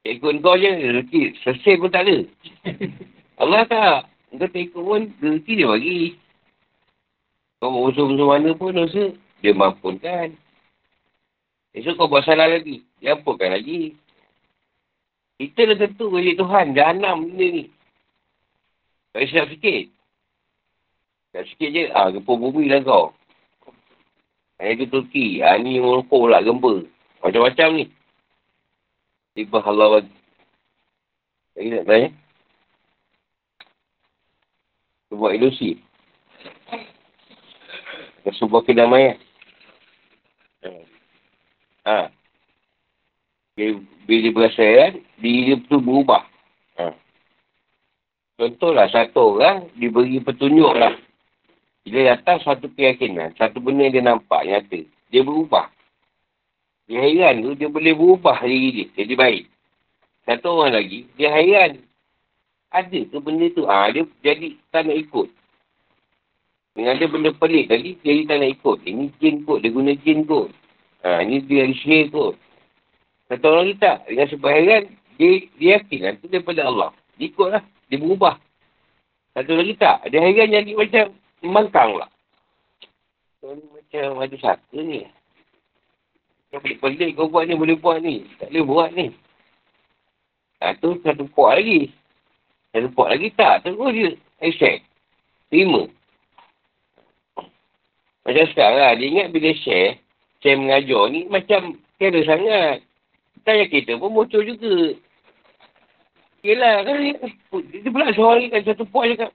Ikut 0.02 0.42
kau 0.42 0.58
je, 0.58 0.68
rezeki. 0.68 1.22
Selesai 1.46 1.78
pun 1.78 1.88
tak 1.88 2.04
ada. 2.10 2.16
Allah 3.40 3.62
tak. 3.70 4.11
Kau 4.32 4.48
tak 4.48 4.56
ikut 4.56 4.80
pun, 4.80 5.02
rezeki 5.20 5.52
dia 5.60 5.68
bagi. 5.68 6.00
Kau 7.60 7.84
usul-usul 7.84 8.26
mana 8.26 8.56
pun, 8.56 8.72
dosa, 8.72 9.12
dia 9.44 9.52
mampunkan. 9.52 10.32
Esok 11.76 12.00
kau 12.00 12.08
buat 12.08 12.24
salah 12.24 12.48
lagi. 12.48 12.80
Dia 13.00 13.16
ampunkan 13.16 13.52
lagi. 13.52 13.92
Kita 15.36 15.68
dah 15.72 15.76
tentu 15.84 16.12
jadi 16.16 16.36
Tuhan. 16.36 16.76
Jahanam 16.76 17.28
benda 17.28 17.46
ni. 17.48 17.64
Tak 19.12 19.28
silap 19.28 19.48
sikit. 19.52 19.88
Tak 21.32 21.44
sikit 21.48 21.68
je, 21.72 21.84
ah, 21.92 22.12
gempur 22.12 22.36
bumi 22.36 22.68
lah 22.68 22.84
kau. 22.84 23.16
Yang 24.60 24.72
itu 24.72 24.84
Turki. 24.92 25.26
Ah, 25.40 25.56
ni 25.56 25.80
Morocco 25.80 26.28
pula 26.28 26.44
gempa. 26.44 26.84
Macam-macam 27.24 27.68
ni. 27.76 27.84
Tiba 29.32 29.58
Allah 29.64 30.00
bagi. 30.00 30.14
Lagi 31.56 31.68
nak 31.72 31.84
tanya? 31.88 32.08
Sebuah 35.12 35.36
ilusi. 35.36 35.76
Sebuah 38.24 38.64
kedamaian. 38.64 39.20
Ha. 41.84 42.08
Bila, 43.52 43.84
bila 44.08 44.28
berasa 44.32 44.64
kan, 44.64 45.04
diri 45.20 45.52
dia 45.52 45.60
tu 45.68 45.84
berubah. 45.84 46.24
Ha. 46.80 46.96
Contohlah, 48.40 48.88
satu 48.88 49.36
orang 49.36 49.68
diberi 49.76 50.16
petunjuk 50.16 50.72
lah. 50.80 50.96
Bila 51.84 52.16
datang 52.16 52.40
satu 52.40 52.72
keyakinan, 52.72 53.36
satu 53.36 53.60
benda 53.60 53.84
yang 53.84 53.92
dia 53.92 54.04
nampak, 54.08 54.48
nyata, 54.48 54.80
dia 55.12 55.20
berubah. 55.20 55.68
Dia 56.88 57.04
hairan 57.04 57.44
tu, 57.44 57.52
dia 57.52 57.68
boleh 57.68 57.92
berubah 57.92 58.40
diri 58.48 58.70
dia, 58.72 58.86
jadi 58.96 59.12
baik. 59.12 59.44
Satu 60.24 60.56
orang 60.56 60.80
lagi, 60.80 61.04
dia 61.20 61.28
hairan. 61.36 61.84
Ada 62.72 63.00
ke 63.04 63.16
benda 63.20 63.46
tu? 63.52 63.68
Ha, 63.68 63.92
dia 63.92 64.08
jadi 64.24 64.56
tak 64.72 64.88
nak 64.88 64.96
ikut. 64.96 65.28
Dengan 66.72 66.96
ada 66.96 67.04
benda 67.04 67.30
pelik 67.36 67.68
tadi, 67.68 68.00
dia 68.00 68.16
jadi 68.16 68.22
tak 68.24 68.36
nak 68.40 68.50
ikut. 68.56 68.78
Ini 68.88 69.04
jin 69.20 69.34
kot, 69.44 69.60
dia 69.60 69.68
guna 69.68 69.92
jin 70.00 70.24
kot. 70.24 70.48
Ha, 71.04 71.20
ini 71.20 71.44
dia 71.44 71.68
sihir 71.68 72.08
kot. 72.08 72.34
Satu 73.28 73.44
orang 73.52 73.76
tak, 73.76 74.08
dengan 74.08 74.26
sebab 74.32 74.48
hairan, 74.48 74.82
dia, 75.20 75.44
dia 75.60 75.76
yakin 75.76 76.00
lah, 76.00 76.12
tu 76.16 76.26
daripada 76.32 76.64
Allah. 76.64 76.90
Dia 77.20 77.28
ikut 77.28 77.48
lah, 77.52 77.62
dia 77.92 78.00
berubah. 78.00 78.40
Satu 79.36 79.52
lagi 79.52 79.76
tak, 79.76 80.08
dia 80.08 80.24
hairan 80.24 80.48
jadi 80.48 80.72
macam 80.72 81.04
membangkang 81.44 81.92
lah. 82.00 82.08
So, 83.44 83.52
ni 83.52 83.68
macam 83.68 84.16
ada 84.16 84.36
satu 84.40 84.80
ni. 84.80 85.04
Kau 86.52 86.60
pelik-pelik 86.60 87.16
kau 87.16 87.28
buat 87.28 87.44
ni, 87.48 87.56
boleh 87.56 87.76
buat 87.76 88.00
ni. 88.00 88.24
Tak 88.40 88.48
boleh 88.48 88.64
buat 88.64 88.88
ni. 88.96 89.06
Ha, 90.64 90.76
tu 90.80 90.96
satu 91.04 91.28
puak 91.32 91.60
lagi. 91.60 91.92
Satu 92.72 92.88
puak 92.96 93.12
lagi 93.12 93.28
tak. 93.36 93.68
Terus 93.68 93.76
dia 93.92 94.08
accept. 94.40 94.80
Terima. 95.52 95.84
Macam 98.24 98.44
sekarang 98.48 98.80
lah. 98.80 98.92
Dia 98.96 99.06
ingat 99.12 99.28
bila 99.28 99.50
share, 99.60 100.00
share 100.40 100.56
mengajar 100.56 101.02
ni 101.12 101.28
macam 101.28 101.76
kira 102.00 102.20
sangat. 102.24 102.80
Tanya 103.44 103.66
kita 103.68 104.00
pun 104.00 104.16
bocor 104.16 104.40
juga. 104.46 104.96
Yelah 106.42 106.82
kan 106.82 106.98
dia, 106.98 107.14
dia 107.70 107.90
pula 107.90 108.10
seorang 108.10 108.42
lagi 108.42 108.48
kan 108.50 108.62
satu 108.66 108.84
puak 108.88 109.14
cakap. 109.14 109.30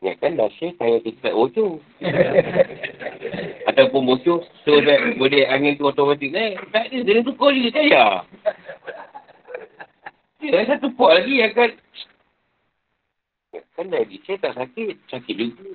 Ya 0.00 0.16
kan 0.16 0.40
dah 0.40 0.48
share 0.56 0.74
saya 0.80 0.96
kita 1.04 1.30
tak 1.30 1.36
bocor. 1.36 1.78
Ataupun 3.70 4.02
bocor, 4.08 4.42
so 4.64 4.72
that 4.82 5.14
boleh 5.20 5.46
angin 5.46 5.76
tu 5.76 5.86
otomatik 5.86 6.32
naik. 6.32 6.58
Tak 6.72 6.90
ada, 6.90 6.98
dia 7.04 7.22
tukar 7.22 7.52
je 7.52 7.70
saya. 7.70 8.24
Ya, 10.40 10.64
satu 10.64 10.88
puak 10.96 11.20
lagi 11.20 11.44
yang 11.44 11.52
kan. 13.52 14.06
Di 14.06 14.16
share 14.22 14.40
tak 14.40 14.54
sakit. 14.56 14.94
Sakit 15.10 15.34
juga. 15.34 15.70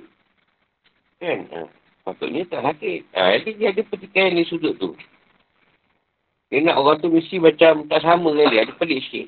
Kan? 1.19 1.39
Ha. 1.51 1.59
Patutnya 2.05 2.45
tak 2.45 2.61
sakit. 2.61 3.01
Ha, 3.17 3.41
jadi 3.41 3.51
dia 3.57 3.67
ada 3.73 3.81
pertikaian 3.89 4.37
di 4.37 4.45
sudut 4.45 4.77
tu. 4.77 4.93
Dia 6.53 6.61
nak 6.61 6.77
orang 6.77 7.01
tu 7.01 7.09
mesti 7.09 7.41
macam 7.41 7.89
tak 7.89 8.05
sama 8.05 8.29
dengan 8.29 8.53
dia. 8.53 8.61
Ada 8.69 8.73
pelik 8.77 9.01
sikit. 9.09 9.27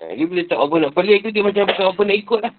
Ha, 0.00 0.16
dia 0.16 0.24
bila 0.24 0.42
tak 0.48 0.56
apa 0.56 0.74
nak 0.80 0.94
pelik 0.96 1.20
tu, 1.20 1.30
dia 1.30 1.44
macam 1.44 1.68
bukan 1.68 1.86
apa 1.92 2.02
nak 2.02 2.18
ikut 2.18 2.40
lah. 2.40 2.54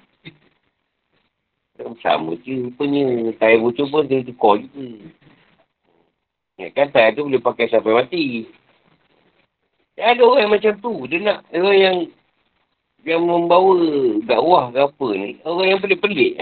Sama 2.06 2.38
je 2.46 2.70
rupanya. 2.70 3.34
Tayar 3.42 3.60
bocor 3.60 3.90
pun 3.90 4.06
dia 4.06 4.24
tukar 4.24 4.62
juga. 4.62 5.12
Ya 6.56 6.72
kan 6.72 6.88
tayar 6.94 7.18
tu 7.18 7.28
boleh 7.28 7.42
pakai 7.44 7.68
sampai 7.68 7.92
mati. 7.92 8.48
Ya, 10.00 10.16
ada 10.16 10.24
orang 10.24 10.56
macam 10.56 10.78
tu. 10.80 10.94
Dia 11.10 11.20
nak 11.20 11.38
orang 11.52 11.80
yang 11.82 11.98
yang 13.06 13.22
membawa 13.22 13.78
dakwah 14.26 14.74
ke 14.74 14.80
apa 14.82 15.08
ni. 15.14 15.38
Orang 15.46 15.70
yang 15.70 15.80
pelik-pelik. 15.80 16.42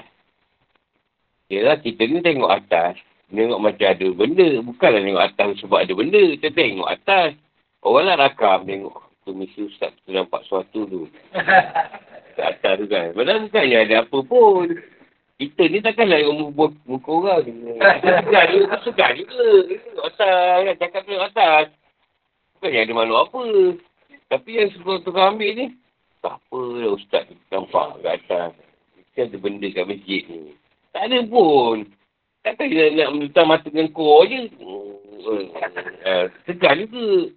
Yalah 1.52 1.78
kita 1.84 2.08
ni 2.08 2.23
tengok 2.23 2.49
atas. 2.49 2.95
Tengok 3.28 3.60
macam 3.60 3.88
ada 3.91 4.08
benda. 4.15 4.47
Bukanlah 4.63 5.02
tengok 5.04 5.26
atas 5.28 5.47
sebab 5.60 5.80
ada 5.84 5.93
benda. 5.93 6.23
Kita 6.39 6.49
tengok 6.56 6.88
atas. 6.88 7.36
Orang 7.84 8.08
lah 8.08 8.15
rakam 8.15 8.63
tengok. 8.63 8.95
Tu 9.28 9.36
mesti 9.36 9.60
ustaz 9.67 9.91
tu 10.08 10.15
nampak 10.15 10.47
sesuatu 10.47 10.80
tu. 10.88 11.02
Kat 12.39 12.58
atas 12.58 12.73
tu 12.80 12.86
kan. 12.88 13.12
Padahal 13.12 13.43
bukannya 13.52 13.78
ada 13.84 13.95
apa 14.08 14.17
pun. 14.23 14.67
Kita 15.36 15.63
ni 15.67 15.84
takkanlah 15.84 16.23
yang 16.23 16.56
muka 16.88 17.10
orang. 17.12 17.43
Segar 17.99 18.45
juga, 18.56 18.76
segar 18.88 19.12
juga. 19.19 19.43
Tengok 19.67 20.06
atas 20.15 20.56
kan, 20.63 20.76
cakap 20.80 21.02
tengok 21.04 21.28
atas. 21.28 21.65
Bukannya 22.56 22.80
ada 22.88 22.93
malu 22.95 23.15
apa. 23.19 23.41
Tapi 24.32 24.49
yang 24.56 24.71
sebelum 24.71 25.04
tukang 25.04 25.36
ambil 25.36 25.52
ni, 25.54 25.65
tak 26.24 26.40
apa 26.40 26.62
lah 26.80 26.96
ustaz 26.96 27.28
nampak 27.52 28.00
kat 28.00 28.16
atas. 28.24 28.56
Kan 29.14 29.30
ada 29.30 29.38
benda 29.38 29.68
kat 29.70 29.86
masjid 29.86 30.24
ni. 30.32 30.56
Tak 30.96 31.12
ada 31.12 31.20
pun. 31.28 31.86
Takkan 32.42 32.72
dia 32.72 32.96
nak 32.96 33.12
menentang 33.14 33.48
mata 33.52 33.68
dengan 33.68 33.92
kau 33.92 34.24
je. 34.24 34.48
Uh, 35.24 36.28
segan 36.48 36.88
juga. 36.88 37.30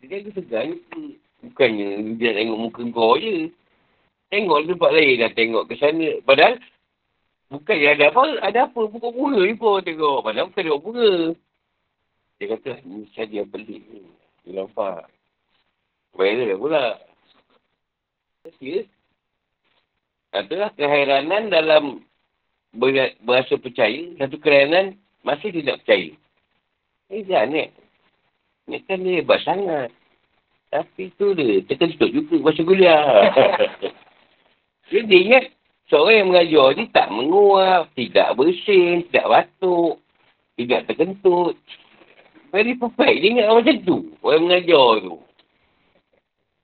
Dia 0.00 0.22
kata 0.22 0.30
segan 0.38 0.64
juga. 0.78 1.02
Bukannya 1.44 2.16
dia 2.16 2.32
nak 2.32 2.38
tengok 2.40 2.60
muka 2.62 2.82
kau 2.94 3.14
je. 3.18 3.50
Tengok 4.30 4.58
tempat 4.70 4.90
lain 4.94 5.20
dah 5.20 5.30
tengok 5.34 5.64
ke 5.68 5.74
sana. 5.76 6.08
Padahal 6.22 6.54
bukan 7.50 7.76
ya 7.76 7.92
ada 7.92 8.08
apa, 8.10 8.22
ada 8.40 8.58
apa 8.70 8.80
pokok 8.88 9.12
bunga 9.14 9.42
ni 9.44 9.54
pun 9.58 9.82
tengok. 9.82 10.24
Padahal 10.24 10.48
bukan 10.48 10.62
tengok 10.62 10.82
bunga. 10.82 11.10
Dia 12.38 12.50
kata, 12.50 12.82
ni 12.82 13.06
saja 13.14 13.42
yang 13.42 13.50
pelik 13.50 13.82
ni. 13.90 14.02
Dia 14.42 14.62
nampak. 14.62 15.06
Viral 16.18 16.58
pula. 16.58 16.98
Ya. 18.60 18.84
Itulah 20.36 20.68
keheranan 20.76 21.48
dalam 21.48 22.04
ber, 22.76 23.16
berasa 23.24 23.56
percaya. 23.56 24.12
Satu 24.20 24.36
keheranan 24.36 25.00
masih 25.24 25.48
tidak 25.48 25.80
percaya. 25.80 26.12
Eh, 27.08 27.24
jangan. 27.24 27.72
Ni 28.68 28.80
kan 28.84 29.00
dia 29.00 29.24
hebat 29.24 29.40
sangat. 29.44 29.88
Tapi 30.68 31.08
tu 31.16 31.32
dia 31.32 31.64
terkentut 31.64 32.10
juga 32.12 32.36
masa 32.44 32.60
kuliah. 32.60 33.04
dia, 34.92 35.00
dia 35.06 35.20
ingat 35.24 35.44
seorang 35.88 36.16
yang 36.20 36.28
mengajar 36.28 36.66
ni 36.76 36.84
tak 36.92 37.08
menguap, 37.14 37.88
tidak 37.96 38.28
bersin, 38.36 39.06
tidak 39.08 39.30
batuk, 39.30 40.02
tidak 40.60 40.84
terkentut. 40.90 41.56
Very 42.52 42.76
perfect. 42.76 43.16
Dia 43.24 43.30
ingat 43.40 43.48
macam 43.56 43.76
tu. 43.88 43.96
Orang 44.20 44.50
mengajar 44.50 45.00
tu. 45.00 45.16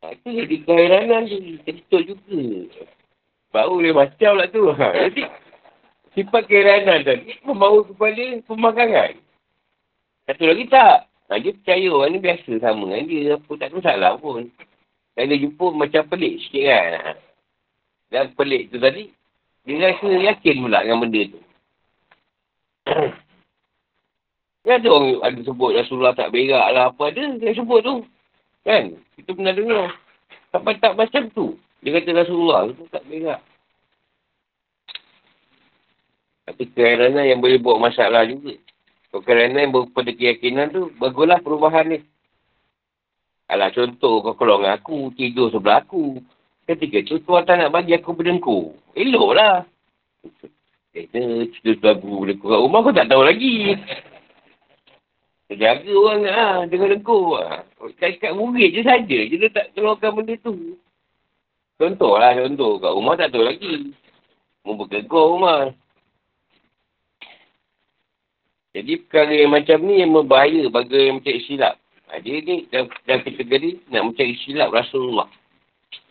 Itu 0.01 0.29
jadi 0.33 0.57
keheranan 0.65 1.29
tu. 1.29 1.37
Terkentut 1.69 2.03
juga. 2.09 2.41
Baru 3.53 3.85
dia 3.85 3.93
macam 3.93 4.33
lah 4.41 4.49
tu. 4.49 4.73
Ha, 4.73 4.87
jadi, 5.11 5.23
sifat 6.17 6.43
keheranan 6.49 7.05
tadi 7.05 7.37
membawa 7.45 7.85
kepada 7.85 8.25
pemakaran. 8.49 9.21
Satu 10.25 10.45
lagi 10.49 10.65
tak. 10.73 11.11
Ha, 11.29 11.39
dia 11.39 11.53
percaya 11.53 11.87
orang 11.93 12.11
ni 12.17 12.19
biasa 12.25 12.53
sama 12.65 12.85
dengan 12.89 13.05
dia. 13.07 13.37
Apa 13.37 13.53
tak 13.61 13.69
salah 13.85 14.17
pun. 14.17 14.49
Dan 15.15 15.29
dia 15.29 15.43
jumpa 15.45 15.67
macam 15.77 16.03
pelik 16.09 16.41
sikit 16.49 16.65
kan. 16.65 16.91
Ha. 16.97 17.13
Dan 18.11 18.25
pelik 18.35 18.75
tu 18.75 18.81
tadi, 18.81 19.13
dia 19.69 19.75
rasa 19.79 20.09
yakin 20.09 20.67
pula 20.67 20.83
dengan 20.83 20.99
benda 21.05 21.23
tu. 21.31 21.41
Dia 24.61 24.77
ada 24.77 24.89
orang 24.93 25.25
ada 25.25 25.41
sebut 25.41 25.71
Rasulullah 25.73 26.13
tak 26.13 26.33
berak 26.35 26.67
lah 26.75 26.93
apa 26.93 27.03
ada. 27.09 27.25
Dia 27.39 27.55
sebut 27.55 27.81
tu. 27.85 28.05
Kan? 28.65 28.97
Kita 29.17 29.31
pernah 29.33 29.55
dengar. 29.57 29.87
Sampai 30.51 30.77
tak 30.83 30.99
macam 30.99 31.23
tu. 31.33 31.57
Dia 31.81 31.97
kata 31.97 32.11
Rasulullah 32.13 32.69
tu 32.69 32.85
tak 32.93 33.05
berak. 33.09 33.41
Tapi 36.51 36.65
kerana 36.75 37.23
yang 37.25 37.39
boleh 37.39 37.63
buat 37.63 37.79
masalah 37.79 38.27
juga. 38.27 38.59
Kerana 39.11 39.65
yang 39.65 39.73
pada 39.91 40.11
keyakinan 40.11 40.75
tu, 40.75 40.91
baguslah 40.99 41.39
perubahan 41.43 41.87
ni. 41.95 41.99
Alah 43.51 43.75
contoh, 43.75 44.23
kau 44.23 44.39
keluar 44.39 44.63
dengan 44.63 44.79
aku, 44.79 45.11
tidur 45.19 45.51
sebelah 45.51 45.83
aku. 45.83 46.23
Ketika 46.67 47.03
tu, 47.03 47.19
tuan 47.27 47.43
tak 47.43 47.59
nak 47.59 47.75
bagi 47.75 47.99
aku 47.99 48.15
berdengkur. 48.15 48.75
Elok 48.95 49.31
lah. 49.35 49.67
Kena 50.95 51.47
tidur 51.59 51.75
sebelah 51.75 51.95
aku, 51.99 52.15
kat 52.31 52.59
rumah, 52.63 52.79
kau 52.83 52.95
tak 52.95 53.09
tahu 53.11 53.23
lagi. 53.27 53.75
Jaga 55.51 55.91
orang 55.91 56.23
ah 56.31 56.63
dengan 56.71 56.95
dengkur. 56.95 57.43
Ah. 57.43 57.67
Kat, 57.99 58.31
murid 58.39 58.71
je 58.71 58.87
saja 58.87 59.19
dia 59.27 59.49
tak 59.51 59.75
keluarkan 59.75 60.23
benda 60.23 60.39
tu. 60.47 60.79
Contoh 61.75 62.15
lah, 62.15 62.39
contoh. 62.39 62.79
Kat 62.79 62.93
rumah 62.95 63.15
tak 63.19 63.35
tahu 63.35 63.43
lagi. 63.43 63.91
Memperkegor 64.63 65.25
rumah. 65.35 65.75
Jadi 68.71 69.03
perkara 69.03 69.35
yang 69.35 69.51
macam 69.51 69.79
ni 69.83 69.99
yang 69.99 70.15
berbahaya 70.15 70.71
bagi 70.71 71.11
yang 71.11 71.19
mencari 71.19 71.41
silap. 71.43 71.75
Ha, 72.07 72.23
dia 72.23 72.39
ni 72.39 72.71
dalam 72.71 73.21
kategori 73.27 73.91
nak 73.91 74.03
mencari 74.07 74.35
silap 74.47 74.71
Rasulullah. 74.71 75.27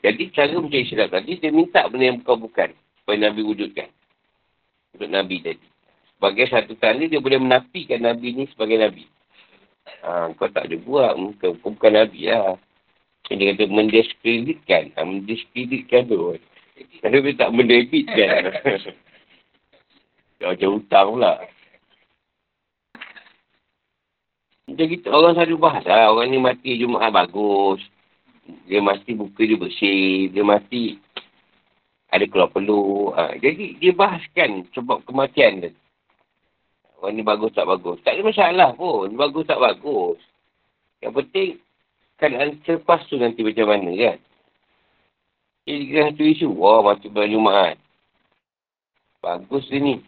Jadi 0.03 0.35
cara 0.35 0.51
mencari 0.59 0.83
silap 0.83 1.15
tadi, 1.15 1.39
dia 1.39 1.55
minta 1.55 1.87
benda 1.87 2.11
yang 2.11 2.19
bukan-bukan. 2.19 2.75
Supaya 2.75 3.17
Nabi 3.31 3.41
wujudkan. 3.47 3.87
Untuk 4.91 5.07
Nabi 5.07 5.39
tadi. 5.39 5.67
Sebagai 6.19 6.45
satu 6.51 6.75
tanda, 6.75 7.07
dia 7.07 7.23
boleh 7.23 7.39
menafikan 7.39 8.03
Nabi 8.03 8.35
ni 8.35 8.43
sebagai 8.51 8.75
Nabi. 8.75 9.07
Ha, 10.03 10.31
kau 10.35 10.49
tak 10.49 10.69
ada 10.69 10.75
buat. 10.81 11.13
Kau, 11.41 11.53
kau 11.59 11.71
bukan 11.73 11.99
Nabi 11.99 12.31
lah. 12.31 12.55
Dia 13.29 13.53
kata 13.53 13.69
mendiskreditkan. 13.69 14.95
Ha, 14.97 15.05
mendiskreditkan 15.05 16.09
tu. 16.09 16.37
Kalau 17.03 17.19
dia 17.19 17.37
tak 17.37 17.53
mendebitkan. 17.53 18.41
Macam 20.39 20.69
hutang 20.79 21.07
pula. 21.13 21.33
Macam 24.69 24.87
kita 24.87 25.07
orang 25.11 25.33
selalu 25.35 25.57
bahas 25.59 25.83
lah. 25.83 26.13
Orang 26.15 26.31
ni 26.31 26.39
mati 26.39 26.79
Jumaat 26.79 27.11
bagus. 27.11 27.83
Dia 28.65 28.81
mesti 28.81 29.13
buka 29.13 29.41
dia 29.45 29.59
bersih. 29.59 30.31
Dia 30.31 30.41
mati 30.41 30.97
ada 32.09 32.25
keluar 32.25 32.49
perlu. 32.49 33.13
Ha, 33.13 33.37
jadi 33.37 33.77
dia 33.77 33.93
bahaskan 33.93 34.65
sebab 34.73 35.05
kematian 35.05 35.67
dia. 35.67 35.71
Orang 36.99 37.15
ni 37.15 37.23
bagus 37.23 37.55
tak 37.55 37.63
bagus. 37.63 38.03
Tak 38.03 38.19
ada 38.19 38.27
masalah 38.27 38.69
pun. 38.75 39.15
Bagus 39.15 39.47
tak 39.47 39.63
bagus. 39.63 40.19
Yang 40.99 41.13
penting 41.15 41.49
kan 42.19 42.35
selepas 42.67 42.99
tu 43.07 43.15
nanti 43.15 43.39
macam 43.39 43.71
mana 43.71 43.91
kan. 43.95 44.17
Jadi 45.63 45.83
kan 45.95 46.03
satu 46.11 46.23
isu. 46.27 46.49
Wah 46.51 46.83
mati 46.83 47.07
bulan 47.07 47.31
Jumaat. 47.31 47.75
Bagus 49.23 49.63
dia 49.71 49.79
ni. 49.79 50.03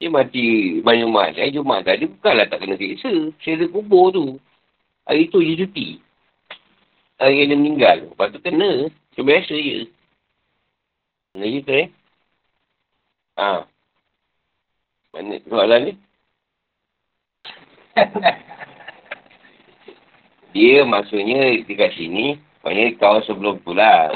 Dia 0.00 0.08
mati 0.08 0.80
banyak 0.80 1.04
Jumaat. 1.04 1.32
Hari 1.36 1.52
Jumaat 1.52 1.84
tadi 1.84 2.08
bukanlah 2.08 2.48
tak 2.48 2.64
kena 2.64 2.80
seksa. 2.80 3.12
Saya 3.44 3.68
kubur 3.68 4.08
tu. 4.16 4.40
Hari 5.04 5.28
tu 5.28 5.44
je 5.44 5.52
cuti. 5.60 5.88
Hari 7.20 7.44
yang 7.44 7.48
dia 7.52 7.60
meninggal. 7.60 7.96
Lepas 8.08 8.32
tu 8.32 8.40
kena. 8.40 8.88
Macam 8.88 9.24
biasa 9.28 9.52
je. 9.52 9.84
Kena 11.36 11.44
gitu 11.44 11.72
eh. 11.76 11.88
Ha. 13.36 13.68
Mana 15.10 15.42
soalan 15.46 15.80
ni? 15.90 15.92
dia 20.54 20.86
maksudnya 20.86 21.58
dekat 21.66 21.94
sini. 21.98 22.38
Maknanya 22.62 22.98
kawan 23.00 23.22
sebelum 23.26 23.58
tu 23.64 23.72
lah. 23.74 24.14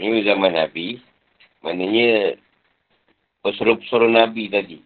Ini 0.00 0.26
zaman 0.26 0.58
Nabi. 0.58 0.98
Maknanya 1.62 2.38
pesuruh-pesuruh 3.42 4.10
Nabi 4.10 4.50
tadi 4.50 4.78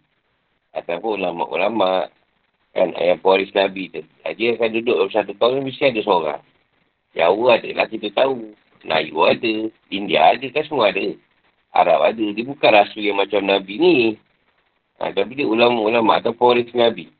ataupun 0.73 1.21
ulama-ulama 1.21 2.09
kan 2.73 2.89
yang 2.97 3.21
pewaris 3.21 3.53
Nabi 3.53 3.89
tu. 3.93 4.01
Dia 4.33 4.57
akan 4.57 4.69
duduk 4.73 4.97
dalam 4.97 5.13
satu 5.13 5.33
tahun 5.37 5.61
mesti 5.61 5.93
ada 5.93 6.01
seorang. 6.01 6.41
Jawa 7.13 7.61
ada 7.61 7.69
lah 7.77 7.87
kita 7.89 8.09
tahu. 8.13 8.57
Melayu 8.83 9.17
ada. 9.23 9.53
India 9.93 10.33
ada 10.33 10.45
kan 10.49 10.65
semua 10.65 10.89
ada. 10.89 11.13
Arab 11.71 12.01
ada. 12.03 12.25
Dia 12.33 12.43
bukan 12.43 12.69
rasul 12.73 13.05
yang 13.05 13.21
macam 13.21 13.45
Nabi 13.45 13.77
ni. 13.77 13.97
Ha, 15.03 15.11
tapi 15.11 15.35
dia 15.35 15.43
ulama-ulama 15.43 16.23
atau 16.23 16.31
pewaris 16.31 16.71
Nabi. 16.71 17.11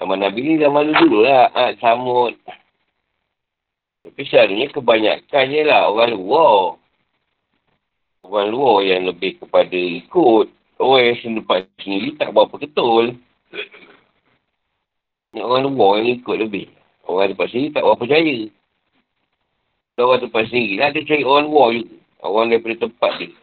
Zaman 0.00 0.24
Nabi 0.24 0.40
ni 0.40 0.54
zaman 0.56 0.88
dulu 0.88 1.28
lah. 1.28 1.52
Ha, 1.52 1.76
samut. 1.76 2.32
Tapi 4.08 4.22
selalunya 4.24 4.72
kebanyakannya 4.72 5.60
lah 5.68 5.92
orang 5.92 6.16
luar. 6.16 6.80
Orang 8.24 8.48
luar 8.56 8.88
yang 8.88 9.04
lebih 9.04 9.36
kepada 9.36 9.76
ikut 9.76 10.48
orang 10.80 11.12
yang 11.12 11.18
sempat 11.20 11.68
sendiri 11.84 12.16
tak 12.16 12.32
berapa 12.32 12.56
ketul. 12.56 13.12
Orang 15.36 15.76
luar 15.76 16.00
yang 16.00 16.24
ikut 16.24 16.36
lebih. 16.40 16.72
Orang 17.04 17.36
tempat 17.36 17.52
sendiri 17.52 17.76
tak 17.76 17.84
berapa 17.84 18.00
percaya. 18.00 18.36
Orang 20.00 20.20
tempat 20.24 20.42
sendiri 20.48 20.74
lah 20.80 20.88
dia 20.96 21.04
cari 21.04 21.20
orang 21.20 21.46
luar 21.52 21.68
juga. 21.76 21.96
Orang 22.24 22.48
daripada 22.48 22.88
tempat 22.88 23.12
dia. 23.20 23.36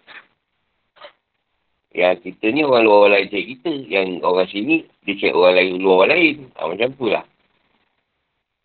Yang 1.94 2.26
kita 2.26 2.46
ni 2.50 2.66
orang 2.66 2.84
luar 2.90 3.14
lain 3.14 3.30
cari 3.30 3.46
kita. 3.54 3.72
Yang 3.86 4.26
orang 4.26 4.50
sini 4.50 4.76
dia 5.06 5.14
cari 5.14 5.34
orang 5.38 5.54
lain 5.62 5.72
luar 5.78 6.10
lain. 6.10 6.36
Ha, 6.58 6.66
macam 6.66 6.90
tu 6.98 7.06
lah. 7.06 7.26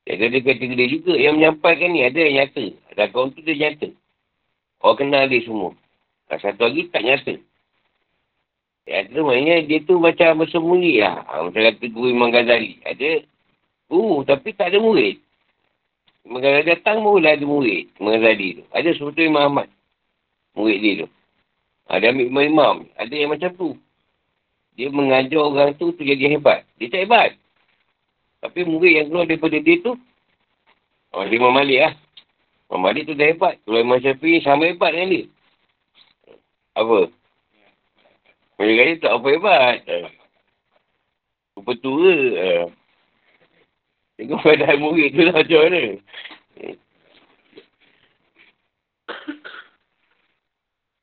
Jadi 0.08 0.32
ada 0.32 0.38
kategori 0.40 0.88
juga 0.88 1.12
yang 1.20 1.36
menyampaikan 1.36 1.92
ni. 1.92 2.00
Ada 2.08 2.18
yang 2.24 2.34
nyata. 2.40 2.64
Ada 2.96 3.12
kawan 3.12 3.36
tu 3.36 3.44
dia 3.44 3.54
nyata. 3.60 3.88
Orang 4.80 4.96
kenal 4.96 5.28
dia 5.28 5.44
semua. 5.44 5.76
Satu 6.32 6.64
lagi 6.64 6.88
tak 6.88 7.04
nyata. 7.04 7.34
Ya, 8.88 9.04
tu 9.04 9.20
maknanya 9.20 9.68
dia 9.68 9.84
tu 9.84 10.00
macam 10.00 10.40
bersembunyi 10.40 11.04
lah. 11.04 11.20
Ha, 11.28 11.44
macam 11.44 11.60
kata 11.60 11.84
guru 11.92 12.08
Imam 12.08 12.32
Ghazali. 12.32 12.80
Ada 12.88 13.20
guru 13.92 14.24
tapi 14.24 14.56
tak 14.56 14.72
ada 14.72 14.80
murid. 14.80 15.20
Imam 16.24 16.40
Ghazali 16.40 16.64
datang 16.64 17.04
mula 17.04 17.36
ada 17.36 17.44
murid. 17.44 17.92
Imam 18.00 18.16
Ghazali 18.16 18.56
tu. 18.56 18.64
Ada 18.72 18.88
sebetulnya 18.96 19.28
Imam 19.28 19.44
Ahmad. 19.52 19.68
Murid 20.56 20.80
dia 20.80 21.04
tu. 21.04 21.08
Ha, 21.88 21.96
dia 21.98 22.12
ambil 22.12 22.28
imam-imam. 22.28 22.76
Ada 23.00 23.14
yang 23.16 23.32
macam 23.32 23.50
tu. 23.56 23.70
Dia 24.76 24.92
mengajar 24.92 25.40
orang 25.40 25.74
tu 25.74 25.90
tu 25.96 26.04
jadi 26.04 26.36
hebat. 26.36 26.68
Dia 26.76 26.92
tak 26.92 27.08
hebat. 27.08 27.30
Tapi 28.44 28.62
murid 28.62 28.92
yang 28.94 29.06
keluar 29.10 29.26
daripada 29.26 29.56
dia 29.58 29.76
tu. 29.82 29.98
Oh, 31.10 31.24
dia 31.24 31.40
Imam 31.40 31.50
Malik 31.50 31.80
lah. 31.82 31.94
Imam 32.68 32.80
Malik 32.84 33.08
tu 33.08 33.16
dah 33.16 33.26
hebat. 33.26 33.58
Kalau 33.64 33.80
Imam 33.80 33.98
Syafi'i 33.98 34.44
sama 34.44 34.68
hebat 34.68 34.94
dengan 34.94 35.08
dia. 35.10 35.24
Apa? 36.78 37.10
Mereka 38.60 38.78
kata 38.78 38.94
tak 39.02 39.12
apa 39.18 39.26
hebat. 39.34 39.76
Rupa 41.58 41.72
tua. 41.82 42.14
Uh. 42.38 42.66
Tengok 44.18 44.40
keadaan 44.44 44.78
murid 44.78 45.08
tu 45.14 45.22
lah 45.26 45.34
macam 45.42 45.58
mana. 45.66 45.82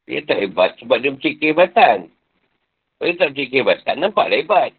Dia 0.06 0.22
tak 0.22 0.38
hebat 0.42 0.78
sebab 0.78 1.02
dia 1.02 1.10
mencari 1.10 1.36
kehebatan. 1.42 1.98
Kalau 2.96 3.08
dia 3.10 3.18
tak 3.18 3.30
mencari 3.34 3.50
kehebatan, 3.50 3.96
nampaklah 3.98 4.38
hebat. 4.38 4.72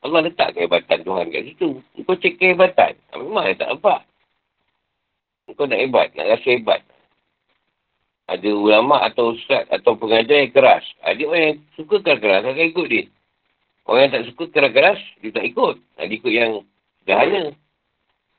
Allah 0.00 0.20
letak 0.24 0.56
kehebatan 0.56 1.04
Tuhan 1.04 1.26
kat 1.28 1.42
situ. 1.44 1.68
Kau 2.08 2.16
cek 2.16 2.40
kehebatan. 2.40 2.96
Memang 3.12 3.44
dia 3.52 3.60
tak 3.60 3.68
nampak. 3.76 4.00
Kau 5.52 5.66
nak 5.68 5.82
hebat, 5.82 6.08
nak 6.16 6.26
rasa 6.32 6.48
hebat. 6.56 6.80
Ada 8.30 8.48
ulama 8.54 9.02
atau 9.04 9.34
ustaz 9.34 9.66
atau 9.68 9.98
pengajar 9.98 10.40
yang 10.46 10.54
keras. 10.54 10.86
Ada 11.02 11.20
orang 11.26 11.42
yang 11.42 11.56
suka 11.74 11.98
keras-keras, 12.00 12.46
akan 12.46 12.66
ikut 12.70 12.86
dia. 12.86 13.04
Orang 13.84 14.00
yang 14.06 14.12
tak 14.14 14.24
suka 14.30 14.44
keras-keras, 14.54 15.00
dia 15.20 15.30
tak 15.34 15.44
ikut. 15.50 15.76
Dia 15.98 16.14
ikut 16.14 16.32
yang 16.32 16.52
sederhana. 17.02 17.42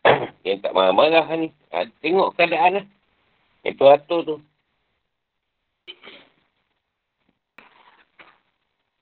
yang 0.47 0.57
tak 0.63 0.71
marah-marah 0.71 1.27
ni. 1.35 1.51
Ha, 1.75 1.85
tengok 1.99 2.39
keadaan 2.39 2.81
lah. 2.81 2.85
Yang 3.67 3.75
teratur 3.77 4.19
tu. 4.23 4.37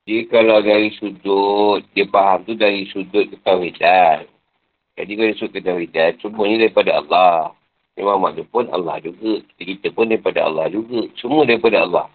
Jadi 0.10 0.26
kalau 0.26 0.58
dari 0.66 0.90
sudut, 0.98 1.86
dia 1.94 2.10
faham 2.10 2.42
tu 2.42 2.58
dari 2.58 2.82
sudut 2.90 3.30
ketawidan. 3.30 4.26
Jadi 4.98 5.12
kalau 5.14 5.34
sudut 5.38 5.54
ketawidan, 5.62 6.18
semuanya 6.18 6.66
daripada 6.66 6.98
Allah. 6.98 7.54
Imam 7.94 8.18
Ahmad 8.18 8.42
pun 8.50 8.66
Allah 8.74 8.98
juga. 9.06 9.38
Kita 9.62 9.94
pun 9.94 10.10
daripada 10.10 10.50
Allah 10.50 10.66
juga. 10.74 11.06
Semua 11.14 11.46
daripada 11.46 11.86
Allah. 11.86 12.10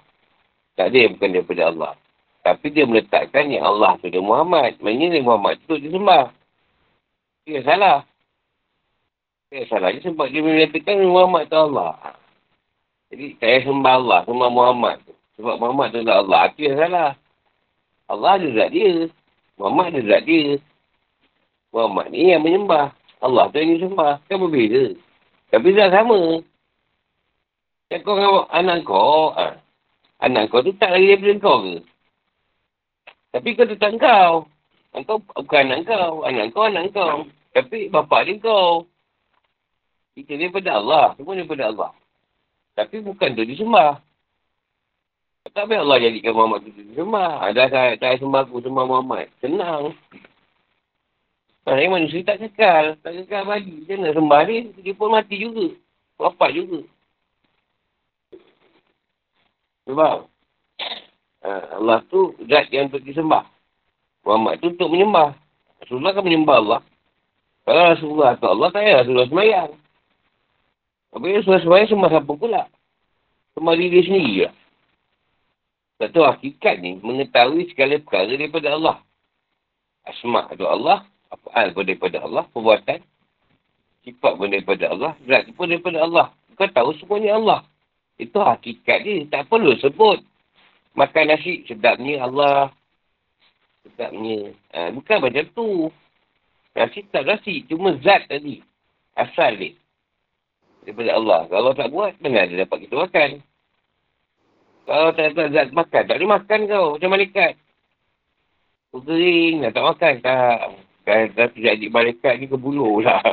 Tak 0.74 0.90
ada 0.90 0.96
yang 1.06 1.14
bukan 1.14 1.38
daripada 1.38 1.62
Allah. 1.70 1.92
Tapi 2.42 2.66
dia 2.74 2.82
meletakkan 2.82 3.46
yang 3.46 3.62
Allah 3.62 3.94
tu 4.02 4.10
dia 4.10 4.18
Muhammad. 4.18 4.74
Maksudnya 4.82 5.14
dia 5.14 5.22
Muhammad 5.22 5.54
tu 5.62 5.78
dia 5.78 5.94
sembah. 5.94 6.26
Dia 7.46 7.62
salah. 7.62 7.98
Dia 9.54 9.70
salah 9.70 9.94
je 9.94 10.02
sebab 10.02 10.34
dia 10.34 10.42
menyatakan 10.42 10.98
Muhammad 10.98 11.46
tu 11.46 11.62
Allah. 11.62 11.94
Jadi 13.14 13.38
saya 13.38 13.62
sembah 13.70 13.94
Allah, 14.02 14.20
sembah 14.26 14.50
Muhammad 14.50 14.98
tu. 15.06 15.14
Sebab 15.38 15.62
Muhammad 15.62 15.94
tu 15.94 16.02
adalah 16.02 16.26
Allah. 16.26 16.42
Yang 16.58 16.74
salah. 16.82 17.10
Allah 18.08 18.36
ada 18.36 18.48
zat 18.52 18.68
dia. 18.72 19.08
Muhammad 19.56 19.96
ada 19.96 20.00
zat 20.04 20.22
dia. 20.28 20.60
Muhammad 21.72 22.12
ni 22.12 22.30
yang 22.30 22.44
menyembah. 22.44 22.92
Allah 23.24 23.48
tu 23.48 23.56
yang 23.56 23.80
disembah. 23.80 24.20
Kan 24.28 24.36
berbeza. 24.44 24.92
Tapi 25.48 25.68
zat 25.72 25.88
sama. 25.88 26.20
Kan 27.88 27.98
kau 28.04 28.16
dengan 28.20 28.44
anak 28.52 28.78
kau. 28.84 29.32
Ha. 29.32 29.56
Anak 30.20 30.52
kau 30.52 30.60
tu 30.60 30.76
tak 30.76 30.92
lagi 30.92 31.16
daripada 31.16 31.34
kau 31.40 31.56
ke? 31.64 31.76
Tapi 33.32 33.48
kau 33.56 33.66
tetap 33.66 33.90
kau. 33.96 34.32
Kau 34.92 35.18
bukan 35.24 35.64
anak 35.72 35.88
kau. 35.88 36.12
Anak 36.28 36.52
kau 36.52 36.68
anak 36.68 36.92
kau. 36.92 37.24
Tapi 37.56 37.88
bapak 37.88 38.28
dia 38.28 38.36
kau. 38.44 38.84
Kita 40.12 40.36
daripada 40.36 40.76
Allah. 40.76 41.06
Semua 41.16 41.32
daripada 41.32 41.64
Allah. 41.72 41.90
Tapi 42.76 43.00
bukan 43.00 43.32
tu 43.32 43.48
disembah. 43.48 44.03
Tak 45.52 45.68
payah 45.68 45.84
Allah 45.84 46.00
jadikan 46.00 46.32
Muhammad 46.32 46.64
tu 46.64 46.72
sembah. 46.72 47.44
Ada 47.44 47.68
saya 47.68 47.92
tak 48.00 48.16
sembah 48.16 48.48
aku 48.48 48.64
sembah 48.64 48.84
Muhammad. 48.88 49.28
Senang. 49.44 49.92
Maksudnya 51.68 51.92
manusia 51.92 52.24
tak 52.24 52.40
kekal. 52.40 52.96
Tak 53.04 53.12
kekal 53.12 53.44
bagi. 53.44 53.84
Dia 53.84 54.00
nak 54.00 54.16
sembah 54.16 54.40
dia. 54.48 54.72
Dia 54.80 54.96
pun 54.96 55.12
mati 55.12 55.36
juga. 55.36 55.76
Wafat 56.16 56.50
juga. 56.56 56.80
Sebab 59.84 60.16
uh, 61.44 61.64
Allah 61.76 62.00
tu 62.08 62.32
zat 62.48 62.72
yang 62.72 62.88
untuk 62.88 63.04
disembah. 63.04 63.44
Muhammad 64.24 64.64
tu 64.64 64.72
untuk 64.72 64.88
menyembah. 64.88 65.36
Rasulullah 65.84 66.16
kan 66.16 66.24
menyembah 66.24 66.56
Allah. 66.56 66.80
Kalau 67.68 67.82
Rasulullah 67.92 68.30
atau 68.40 68.48
Allah 68.56 68.68
tak 68.72 68.80
payah 68.80 68.96
Rasulullah 69.04 69.28
semayang. 69.28 69.70
Tapi 71.12 71.36
Rasulullah 71.36 71.64
semayang 71.68 71.88
sembah 71.92 72.10
siapa 72.16 72.32
pula? 72.32 72.62
Sembah 73.52 73.74
diri 73.76 73.92
dia 73.92 74.08
sendiri 74.08 74.34
lah. 74.48 74.54
Satu 76.04 76.20
hakikat 76.20 76.84
ni 76.84 77.00
mengetahui 77.00 77.72
segala 77.72 77.96
perkara 77.96 78.36
daripada 78.36 78.76
Allah. 78.76 78.96
Asma' 80.04 80.52
itu 80.52 80.68
Allah, 80.68 81.08
apa 81.32 81.72
pun 81.72 81.88
daripada 81.88 82.20
Allah, 82.20 82.44
perbuatan, 82.52 83.00
sifat 84.04 84.32
pun 84.36 84.52
daripada 84.52 84.92
Allah, 84.92 85.16
zat 85.24 85.48
pun 85.56 85.64
daripada 85.64 86.04
Allah. 86.04 86.36
Kau 86.60 86.68
tahu 86.68 86.92
semuanya 87.00 87.40
Allah. 87.40 87.60
Itu 88.20 88.36
hakikat 88.36 89.00
dia. 89.00 89.24
Tak 89.32 89.48
perlu 89.48 89.74
sebut. 89.80 90.20
Makan 90.92 91.24
nasi, 91.32 91.64
sedapnya 91.64 92.22
Allah. 92.22 92.70
Sedapnya. 93.82 94.54
Ha, 94.70 94.92
bukan 94.92 95.18
macam 95.18 95.44
tu. 95.56 95.90
Nasi 96.76 97.00
tak 97.10 97.26
nasi. 97.26 97.66
Cuma 97.66 97.96
zat 98.04 98.30
tadi. 98.30 98.62
Asal 99.18 99.58
dia. 99.58 99.74
Daripada 100.86 101.10
Allah. 101.16 101.40
Kalau 101.50 101.72
tak 101.74 101.88
buat, 101.90 102.12
mana 102.22 102.46
dia 102.46 102.62
dapat 102.62 102.86
kita 102.86 102.94
makan? 103.02 103.30
Kalau 104.84 105.16
tak 105.16 105.32
ada 105.32 105.48
zat 105.48 105.68
makan, 105.72 106.02
tak 106.04 106.16
boleh 106.20 106.32
makan 106.36 106.60
kau 106.68 106.86
macam 106.96 107.10
malaikat. 107.16 107.52
Kering, 108.94 109.54
dah 109.64 109.72
tak 109.74 109.86
makan. 109.90 110.14
Tak. 110.22 110.58
Kan, 111.04 111.24
tapi 111.36 111.58
jadi 111.60 111.86
malaikat 111.88 112.34
ni 112.40 112.46
kebuluh 112.48 113.00
pula. 113.00 113.18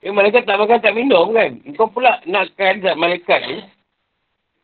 Eh, 0.00 0.08
malaikat 0.08 0.48
tak 0.48 0.56
makan, 0.56 0.80
tak 0.80 0.96
minum 0.96 1.28
kan? 1.36 1.60
Kau 1.76 1.84
pula 1.84 2.24
nakkan 2.24 2.80
zat 2.80 2.96
malaikat 2.96 3.36
ni. 3.52 3.60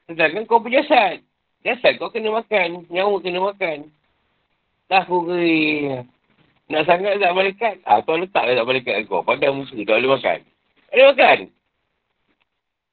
Sedangkan 0.08 0.48
kau 0.48 0.64
punya 0.64 0.80
jasad. 0.80 1.20
Jasad 1.60 2.00
kau 2.00 2.08
kena 2.08 2.32
makan. 2.32 2.88
Nyawa 2.88 3.20
kena 3.20 3.44
makan. 3.44 3.92
Dah 4.88 5.04
kering. 5.04 6.08
Nak 6.72 6.88
sangat 6.88 7.20
zat 7.20 7.36
malaikat? 7.36 7.84
Ah, 7.84 8.00
kau 8.00 8.16
letak 8.16 8.48
zat 8.48 8.64
malaikat 8.64 9.04
kau. 9.12 9.20
Padahal 9.20 9.60
musuh 9.60 9.76
tak 9.84 10.00
boleh 10.00 10.16
makan. 10.16 10.38
Tak 10.40 10.94
boleh 10.96 11.08
makan. 11.12 11.38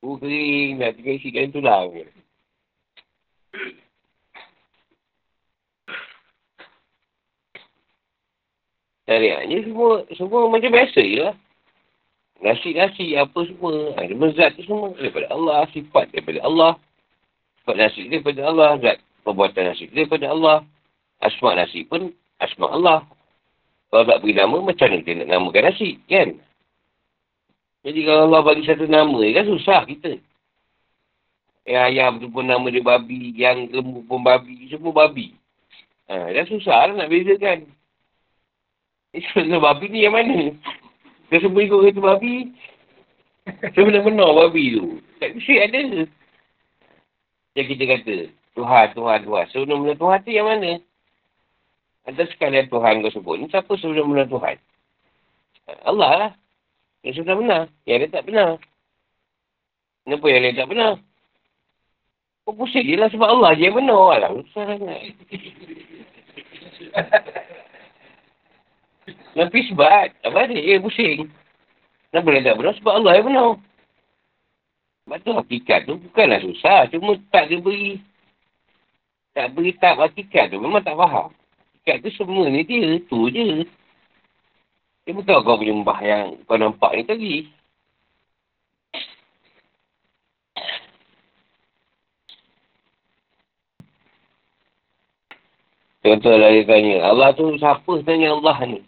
Oh, 0.03 0.19
kering. 0.19 0.83
Nak 0.83 0.99
tinggal 0.99 1.15
isi 1.15 1.31
kain 1.31 1.55
tulang. 1.55 1.95
Syariatnya 9.07 9.57
semua, 9.63 10.03
semua 10.15 10.51
macam 10.51 10.71
biasa 10.75 10.99
je 10.99 11.19
lah. 11.23 11.35
Nasi-nasi 12.43 13.15
apa 13.15 13.39
semua. 13.47 13.95
Ada 13.95 14.27
zat 14.35 14.51
tu 14.59 14.67
semua 14.67 14.91
daripada 14.99 15.31
Allah. 15.31 15.63
Sifat 15.71 16.11
daripada 16.11 16.39
Allah. 16.43 16.71
Sifat 17.63 17.75
nasi 17.79 18.01
daripada 18.11 18.41
Allah. 18.43 18.69
Zat 18.83 18.97
perbuatan 19.23 19.63
nasi 19.71 19.87
daripada 19.87 20.27
Allah. 20.27 20.57
Asma 21.23 21.55
nasi 21.55 21.87
pun 21.87 22.11
asma 22.43 22.67
Allah. 22.75 22.99
Kalau 23.87 24.03
tak 24.03 24.19
beri 24.25 24.35
nama, 24.35 24.57
macam 24.59 24.89
mana 24.89 24.99
kita 24.99 25.11
nak 25.21 25.29
namakan 25.29 25.63
nasi, 25.69 26.01
kan? 26.09 26.35
Jadi 27.83 27.99
kalau 28.07 28.31
Allah 28.31 28.41
bagi 28.47 28.63
satu 28.63 28.87
nama, 28.87 29.19
kan 29.19 29.43
susah 29.43 29.83
kita. 29.83 30.15
Yang 31.67 31.83
ayam 31.91 32.11
tu 32.19 32.27
pun 32.31 32.47
nama 32.47 32.63
dia 32.67 32.83
babi, 32.83 33.35
yang 33.35 33.67
lembu 33.71 34.03
pun 34.07 34.23
babi, 34.23 34.67
semua 34.71 34.91
babi. 34.91 35.35
Ha, 36.07 36.31
dah 36.31 36.45
susah 36.47 36.91
lah 36.91 36.95
nak 36.95 37.11
bezakan. 37.11 37.67
Sebenarnya 39.13 39.59
babi 39.67 39.85
ni 39.91 40.03
yang 40.03 40.15
mana? 40.15 40.51
Kita 41.27 41.47
semua 41.47 41.63
ikut 41.63 41.79
kata 41.91 42.01
babi. 42.03 42.51
Sebenar-benar 43.75 44.31
babi 44.31 44.63
tu. 44.79 44.99
Tak 45.19 45.35
mesti 45.35 45.53
ada. 45.59 45.79
Yang 47.53 47.67
kita 47.75 47.83
kata, 47.85 48.15
Tuhan, 48.59 48.87
Tuhan, 48.95 49.19
Tuhan. 49.27 49.45
Sebenar-benar 49.51 49.95
Tuhan 49.99 50.19
tu 50.23 50.31
yang 50.31 50.47
mana? 50.47 50.71
Antara 52.03 52.27
sekalian 52.31 52.67
Tuhan 52.67 52.99
kau 52.99 53.13
sebut 53.15 53.35
ni, 53.39 53.47
siapa 53.47 53.71
sebenar-benar 53.79 54.27
Tuhan? 54.27 54.55
Allah 55.87 56.11
lah. 56.19 56.31
Yang 57.03 57.15
sudah 57.21 57.35
benar. 57.35 57.61
Yang 57.83 57.97
dia 58.07 58.09
tak 58.15 58.23
benar. 58.25 58.49
Kenapa 60.03 60.25
yang 60.31 60.41
dia 60.43 60.59
tak 60.63 60.69
benar? 60.71 60.99
Kau 62.43 62.55
pusing 62.55 62.83
je 62.83 62.99
lah 62.99 63.07
sebab 63.07 63.27
Allah 63.27 63.55
je 63.55 63.67
yang 63.67 63.75
benar. 63.75 64.19
Alah, 64.19 64.31
susah 64.39 64.63
sangat. 64.67 64.99
Nabi. 69.35 69.59
Apa 70.23 70.37
ada 70.47 70.55
je 70.55 70.79
pusing. 70.79 71.31
Kenapa 72.11 72.27
dia 72.35 72.47
tak 72.51 72.57
benar? 72.59 72.73
Sebab 72.79 72.93
Allah 72.99 73.11
yang 73.19 73.27
benar. 73.27 73.49
Sebab 75.03 75.17
tu 75.23 75.31
hakikat 75.35 75.79
tu 75.87 75.99
bukanlah 75.99 76.39
susah. 76.39 76.87
Cuma 76.91 77.19
tak 77.31 77.51
dia 77.51 77.59
beri. 77.59 77.99
Tak 79.33 79.51
beri 79.55 79.71
tak 79.79 79.99
hakikat 79.99 80.53
tu. 80.53 80.61
Memang 80.61 80.83
tak 80.85 80.95
faham. 80.95 81.33
Hakikat 81.79 82.05
tu 82.05 82.09
semua 82.15 82.47
ni 82.47 82.63
dia. 82.63 82.99
Tu 83.07 83.19
je. 83.31 83.67
Dia 85.03 85.11
bukan 85.11 85.43
kau 85.43 85.59
punya 85.59 85.75
mbah 85.75 85.99
yang 85.99 86.39
kau 86.47 86.55
nampak 86.55 86.95
ni 86.95 87.03
tadi. 87.03 87.33
Contoh 96.03 96.35
lah 96.35 96.51
dia 96.51 96.67
tanya. 96.67 96.95
Allah 97.07 97.31
tu 97.31 97.55
siapa 97.55 97.87
sebenarnya 97.87 98.35
Allah 98.35 98.57
ni? 98.67 98.79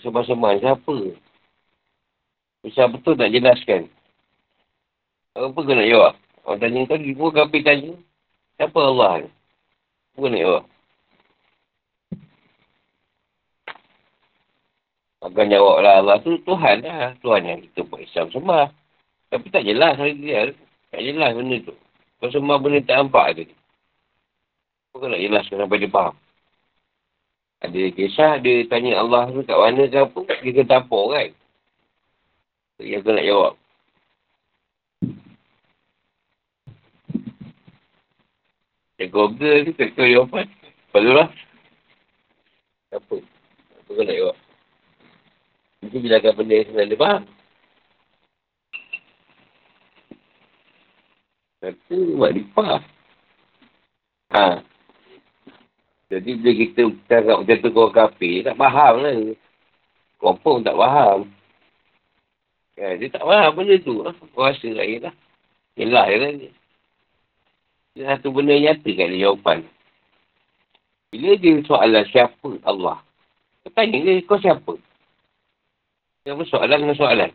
Sebab-sebab 0.00 0.60
siapa? 0.60 0.96
Susah 2.64 2.86
betul 2.88 3.20
nak 3.20 3.32
jelaskan. 3.32 3.92
Apa 5.36 5.52
kau 5.52 5.72
nak 5.76 5.88
jawab? 5.88 6.14
Orang 6.48 6.60
tanya 6.64 6.80
kau, 6.88 6.96
ibu 6.96 7.28
kapi 7.28 7.60
tanya. 7.60 7.92
Siapa 8.56 8.76
Allah 8.80 9.24
ni? 9.24 9.28
Apa 10.16 10.26
nak 10.32 10.40
jawab? 10.40 10.64
Akan 15.22 15.46
jawab 15.54 15.86
lah 15.86 16.02
Allah 16.02 16.18
tu 16.18 16.34
Tuhan 16.42 16.82
lah. 16.82 17.14
Tuhan 17.22 17.42
yang 17.46 17.58
kita 17.62 17.86
buat 17.86 18.02
Islam 18.02 18.26
sembah. 18.34 18.66
Tapi 19.30 19.46
tak 19.54 19.62
jelas 19.62 19.94
hari 19.94 20.18
dia. 20.18 20.50
Tak 20.90 20.98
jelas 20.98 21.30
benda 21.38 21.56
tu. 21.62 21.74
Kau 22.18 22.26
sembah 22.26 22.58
benda 22.58 22.82
tak 22.82 22.96
nampak 22.98 23.26
tu. 23.38 23.46
Kau 24.98 25.06
nak 25.06 25.22
jelaskan 25.22 25.62
sampai 25.62 25.78
dia 25.78 25.94
faham. 25.94 26.14
Ada 27.62 27.80
kisah 27.94 28.42
dia 28.42 28.66
tanya 28.66 28.98
Allah 28.98 29.30
tu 29.30 29.46
kat 29.46 29.54
mana 29.54 29.86
ke 29.86 29.98
apa. 30.02 30.20
Dia 30.42 30.50
kena 30.50 30.66
tampuk 30.66 31.06
kan. 31.14 31.30
Jadi 32.82 32.90
aku 32.98 33.10
nak 33.14 33.26
jawab. 33.30 33.54
Dia 38.98 39.06
Google 39.06 39.58
tu 39.70 39.72
kat 39.78 39.94
kau 39.94 40.02
jawapan. 40.02 40.50
Lepas 40.50 41.02
lah. 41.06 41.28
Apa? 42.90 43.16
Apa 43.22 43.90
kau 43.94 44.02
nak 44.02 44.18
jawab? 44.18 44.31
Akan 46.12 46.36
benda 46.36 46.60
yang 46.60 46.92
dia 46.92 46.98
faham. 47.00 47.22
Kata 51.62 51.96
buat 52.18 52.32
lipah. 52.36 52.82
Ha. 54.36 54.60
Jadi 56.12 56.30
bila 56.36 56.50
kita 56.52 56.82
cakap 57.08 57.36
macam 57.40 57.56
tu 57.56 57.70
kau 57.72 57.88
kafe, 57.88 58.44
tak 58.44 58.58
faham 58.60 58.94
lah. 59.00 59.14
Kompong 60.20 60.60
tak 60.60 60.76
faham. 60.76 61.32
Ya, 62.76 62.98
dia 63.00 63.08
tak 63.08 63.24
faham 63.24 63.50
benda 63.56 63.74
tu. 63.80 64.04
Kau 64.36 64.44
rasa 64.44 64.68
lah. 64.68 64.84
Yelah, 65.78 66.04
ya 66.10 66.16
kan. 66.20 66.34
Dia 67.96 68.02
satu 68.12 68.28
benda 68.34 68.52
nyata 68.58 68.88
kat 68.88 69.06
dia 69.08 69.24
jawapan. 69.24 69.64
Bila 71.12 71.36
dia 71.40 71.60
soalan 71.64 72.04
siapa 72.12 72.48
Allah. 72.68 73.00
Kau 73.64 73.72
tanya 73.72 73.96
dia, 74.02 74.20
kau 74.28 74.36
siapa? 74.36 74.76
Apa 76.22 76.42
soalan 76.46 76.78
dengan 76.86 76.98
soalan? 76.98 77.30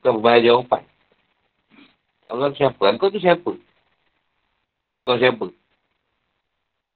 Bukan 0.00 0.12
berbahaya 0.16 0.48
jawapan. 0.48 0.82
Allah 2.32 2.50
siapa? 2.56 2.82
Engkau 2.88 3.12
tu 3.12 3.20
siapa? 3.20 3.52
Kau 5.04 5.20
siapa? 5.20 5.46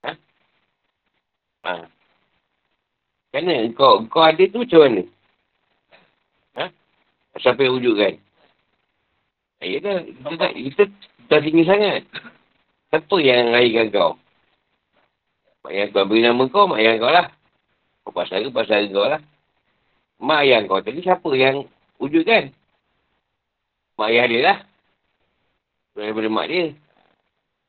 Ha? 0.02 0.12
Ha. 1.68 1.72
Kenapa 3.30 3.76
kau, 3.76 3.94
kau 4.08 4.24
ada 4.24 4.42
tu 4.48 4.64
macam 4.64 4.80
mana? 4.82 5.02
Ha? 6.58 6.64
Siapa 7.38 7.60
yang 7.62 7.76
wujudkan? 7.78 8.18
Ya 9.60 9.76
dah, 9.84 10.00
kita 10.00 10.34
tak, 10.40 10.52
kita 10.56 10.82
tak 11.28 11.40
tinggi 11.44 11.64
sangat. 11.68 12.08
Siapa 12.88 13.16
yang 13.20 13.52
lahirkan 13.52 13.86
kau? 13.92 14.12
Mak 15.60 15.72
yang 15.76 15.88
kau 15.92 16.08
beri 16.08 16.24
nama 16.24 16.42
kau, 16.48 16.64
mak 16.64 16.80
yang 16.80 16.96
kau 16.96 17.12
lah. 17.12 17.28
Kau 18.02 18.16
pasal 18.16 18.42
ke, 18.42 18.50
pasal 18.50 18.88
kau 18.88 19.04
lah. 19.04 19.20
Mak 20.20 20.44
ayah 20.44 20.60
kau 20.68 20.84
tadi 20.84 21.00
siapa 21.00 21.28
yang 21.32 21.64
wujudkan? 21.96 22.52
Mak 23.96 24.08
ayah 24.12 24.24
dia 24.28 24.40
lah. 24.44 24.58
Daripada 25.96 26.28
mak 26.28 26.46
dia. 26.52 26.76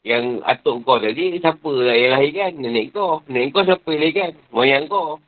Yang 0.04 0.43
atuk 0.43 0.84
kau 0.84 0.99
tadi, 0.99 1.39
siapa 1.39 1.72
lah 1.72 1.95
yang 1.95 2.12
lahirkan? 2.18 2.52
Nenek 2.60 2.91
kau. 2.91 3.24
Nenek 3.32 3.56
kau 3.56 3.64
siapa 3.64 3.88
yang 3.88 4.02
lahirkan? 4.04 4.32
Moyang 4.52 4.84
kau. 4.91 5.24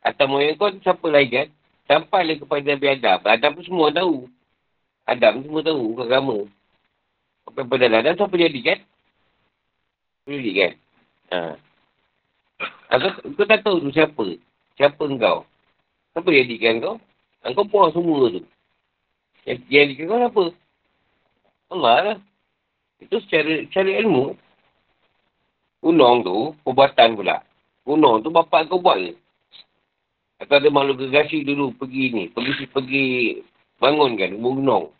Atau 0.00 0.24
moyang 0.30 0.56
kau 0.56 0.72
siapa 0.80 1.04
lahirkan? 1.04 1.52
Sampai 1.84 2.24
lah 2.24 2.36
kepada 2.40 2.64
Nabi 2.64 2.86
Adam. 2.96 3.18
Adam 3.24 3.50
pun 3.56 3.64
semua 3.64 3.88
tahu. 3.92 4.28
Adam 5.08 5.40
semua 5.40 5.60
tahu 5.64 5.84
agama. 6.00 6.36
Apa 7.48 7.64
yang 7.64 7.68
pada 7.68 7.84
Adam 7.88 8.14
siapa 8.16 8.34
jadi 8.36 8.60
kan? 8.60 8.78
Jadi 10.28 10.50
kan? 10.52 10.72
Ha. 11.32 11.38
Aku, 12.92 13.08
kau 13.36 13.44
tak 13.48 13.64
tahu 13.64 13.84
tu 13.84 13.90
siapa? 13.92 14.26
Siapa 14.76 15.02
engkau? 15.04 15.48
Apa 16.18 16.34
yang 16.34 16.50
jadikan 16.50 16.74
kau? 16.82 16.96
Kau 17.54 17.64
buang 17.70 17.94
semua 17.94 18.26
tu. 18.34 18.42
Yang, 19.46 19.58
yang 19.70 19.84
jadikan 19.86 20.06
kau 20.10 20.18
apa? 20.26 20.44
Allah 21.70 21.96
lah. 22.02 22.18
Itu 22.98 23.22
secara, 23.22 23.62
secara 23.70 24.02
ilmu. 24.02 24.34
Gunung 25.78 26.26
tu, 26.26 26.58
perbuatan 26.66 27.14
pula. 27.14 27.38
Gunung 27.86 28.26
tu 28.26 28.34
bapak 28.34 28.66
kau 28.66 28.82
buat 28.82 28.98
ke? 28.98 29.14
Atau 30.42 30.58
ada 30.58 30.68
makhluk 30.74 31.06
gegasi 31.06 31.46
dulu 31.46 31.70
pergi 31.78 32.04
ni. 32.10 32.24
Pergi 32.34 32.66
pergi 32.66 33.06
bangun 33.78 34.18
kan, 34.18 34.34
gunung. 34.34 34.90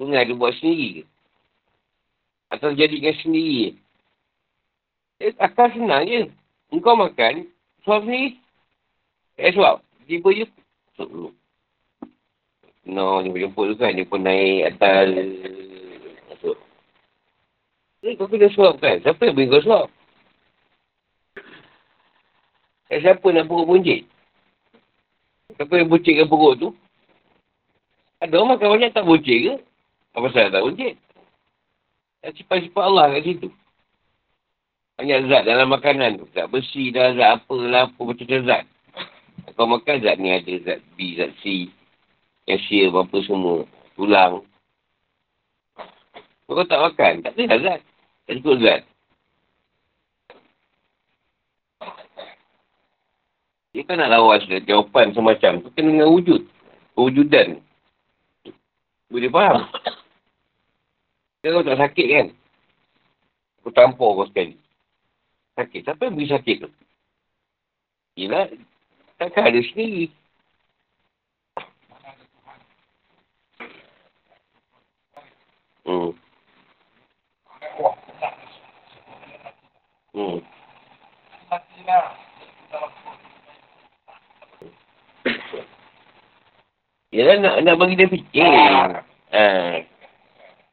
Sungai 0.00 0.24
dia 0.24 0.32
buat 0.32 0.56
sendiri 0.56 1.00
ke? 1.00 1.04
Atau 2.48 2.72
jadikan 2.72 3.12
sendiri 3.20 3.76
Eh, 5.18 5.34
akal 5.42 5.68
senang 5.74 6.06
je. 6.06 6.30
Engkau 6.70 6.94
makan, 6.94 7.50
suap 7.82 8.06
sendiri. 8.06 8.38
Eh, 9.34 9.50
suap 9.50 9.82
tiba 10.08 10.28
je 10.32 10.44
masuk 10.48 11.08
dulu. 11.12 11.30
No, 12.88 13.20
jemput-jemput 13.20 13.64
tu 13.68 13.74
kan, 13.76 13.92
dia 13.92 14.08
pun 14.08 14.24
naik 14.24 14.72
atas 14.72 15.12
masuk. 16.32 16.56
Eh, 18.00 18.16
kau 18.16 18.24
kena 18.24 18.48
suap 18.48 18.80
kan? 18.80 18.96
Siapa 19.04 19.28
yang 19.28 19.36
beri 19.36 19.52
kau 19.52 19.60
suap? 19.60 19.86
Eh, 22.88 22.98
siapa 23.04 23.26
nak 23.28 23.44
perut 23.44 23.68
buncit? 23.68 24.08
Siapa 25.60 25.72
yang 25.76 25.92
buncitkan 25.92 26.24
perut 26.24 26.56
tu? 26.56 26.70
Ada 28.24 28.34
orang 28.40 28.56
makan 28.56 28.68
banyak 28.72 28.90
tak 28.96 29.04
buncit 29.04 29.38
ke? 29.44 29.54
Apa 30.16 30.26
salah 30.32 30.50
tak 30.56 30.64
buncit? 30.64 30.94
Sifat-sifat 32.24 32.82
Allah 32.82 33.12
kat 33.14 33.22
situ. 33.28 33.48
Banyak 34.98 35.30
zat 35.30 35.42
dalam 35.46 35.70
makanan 35.70 36.18
tu. 36.18 36.26
Zat 36.34 36.50
besi 36.50 36.90
dah, 36.90 37.14
zat 37.14 37.38
apa 37.38 37.54
lah, 37.62 37.86
apa 37.86 38.00
macam 38.02 38.26
zat. 38.26 38.66
Kau 39.58 39.66
makan 39.66 39.98
zat 40.06 40.22
ni 40.22 40.30
ada 40.30 40.54
zat 40.62 40.78
B, 40.94 41.18
zat 41.18 41.34
C, 41.42 41.66
calcium 42.46 42.94
apa 42.94 43.18
semua, 43.26 43.66
tulang. 43.98 44.46
Kau 46.46 46.62
tak 46.62 46.78
makan, 46.78 47.26
tak 47.26 47.34
ada 47.34 47.58
zat. 47.58 47.80
Tak 48.30 48.38
cukup 48.38 48.62
zat. 48.62 48.82
Dia 53.74 53.82
kan 53.82 53.98
nak 53.98 54.14
lawas 54.14 54.46
jawapan 54.46 55.10
semacam 55.10 55.58
tu 55.58 55.74
kena 55.74 55.90
dengan 55.90 56.14
wujud. 56.14 56.46
Kewujudan. 56.94 57.58
Boleh 59.10 59.30
faham? 59.30 59.66
Dia 61.42 61.50
kau 61.50 61.66
tak 61.66 61.78
sakit 61.82 62.06
kan? 62.10 62.26
Aku 63.58 63.70
tampur 63.74 64.22
kau 64.22 64.26
sekali. 64.30 64.54
Sakit. 65.58 65.82
Siapa 65.82 66.06
yang 66.06 66.14
beri 66.14 66.30
sakit 66.30 66.56
tu? 66.62 66.70
Yelah, 68.18 68.50
Takkan 69.18 69.50
ada 69.50 69.58
sendiri. 69.66 70.14
Hmm. 75.82 76.14
Hmm. 80.14 80.38
Yalah 87.10 87.36
nak, 87.42 87.54
nak 87.66 87.74
bagi 87.74 87.98
dia 87.98 88.06
fikir. 88.06 88.46
Ha. 89.34 89.42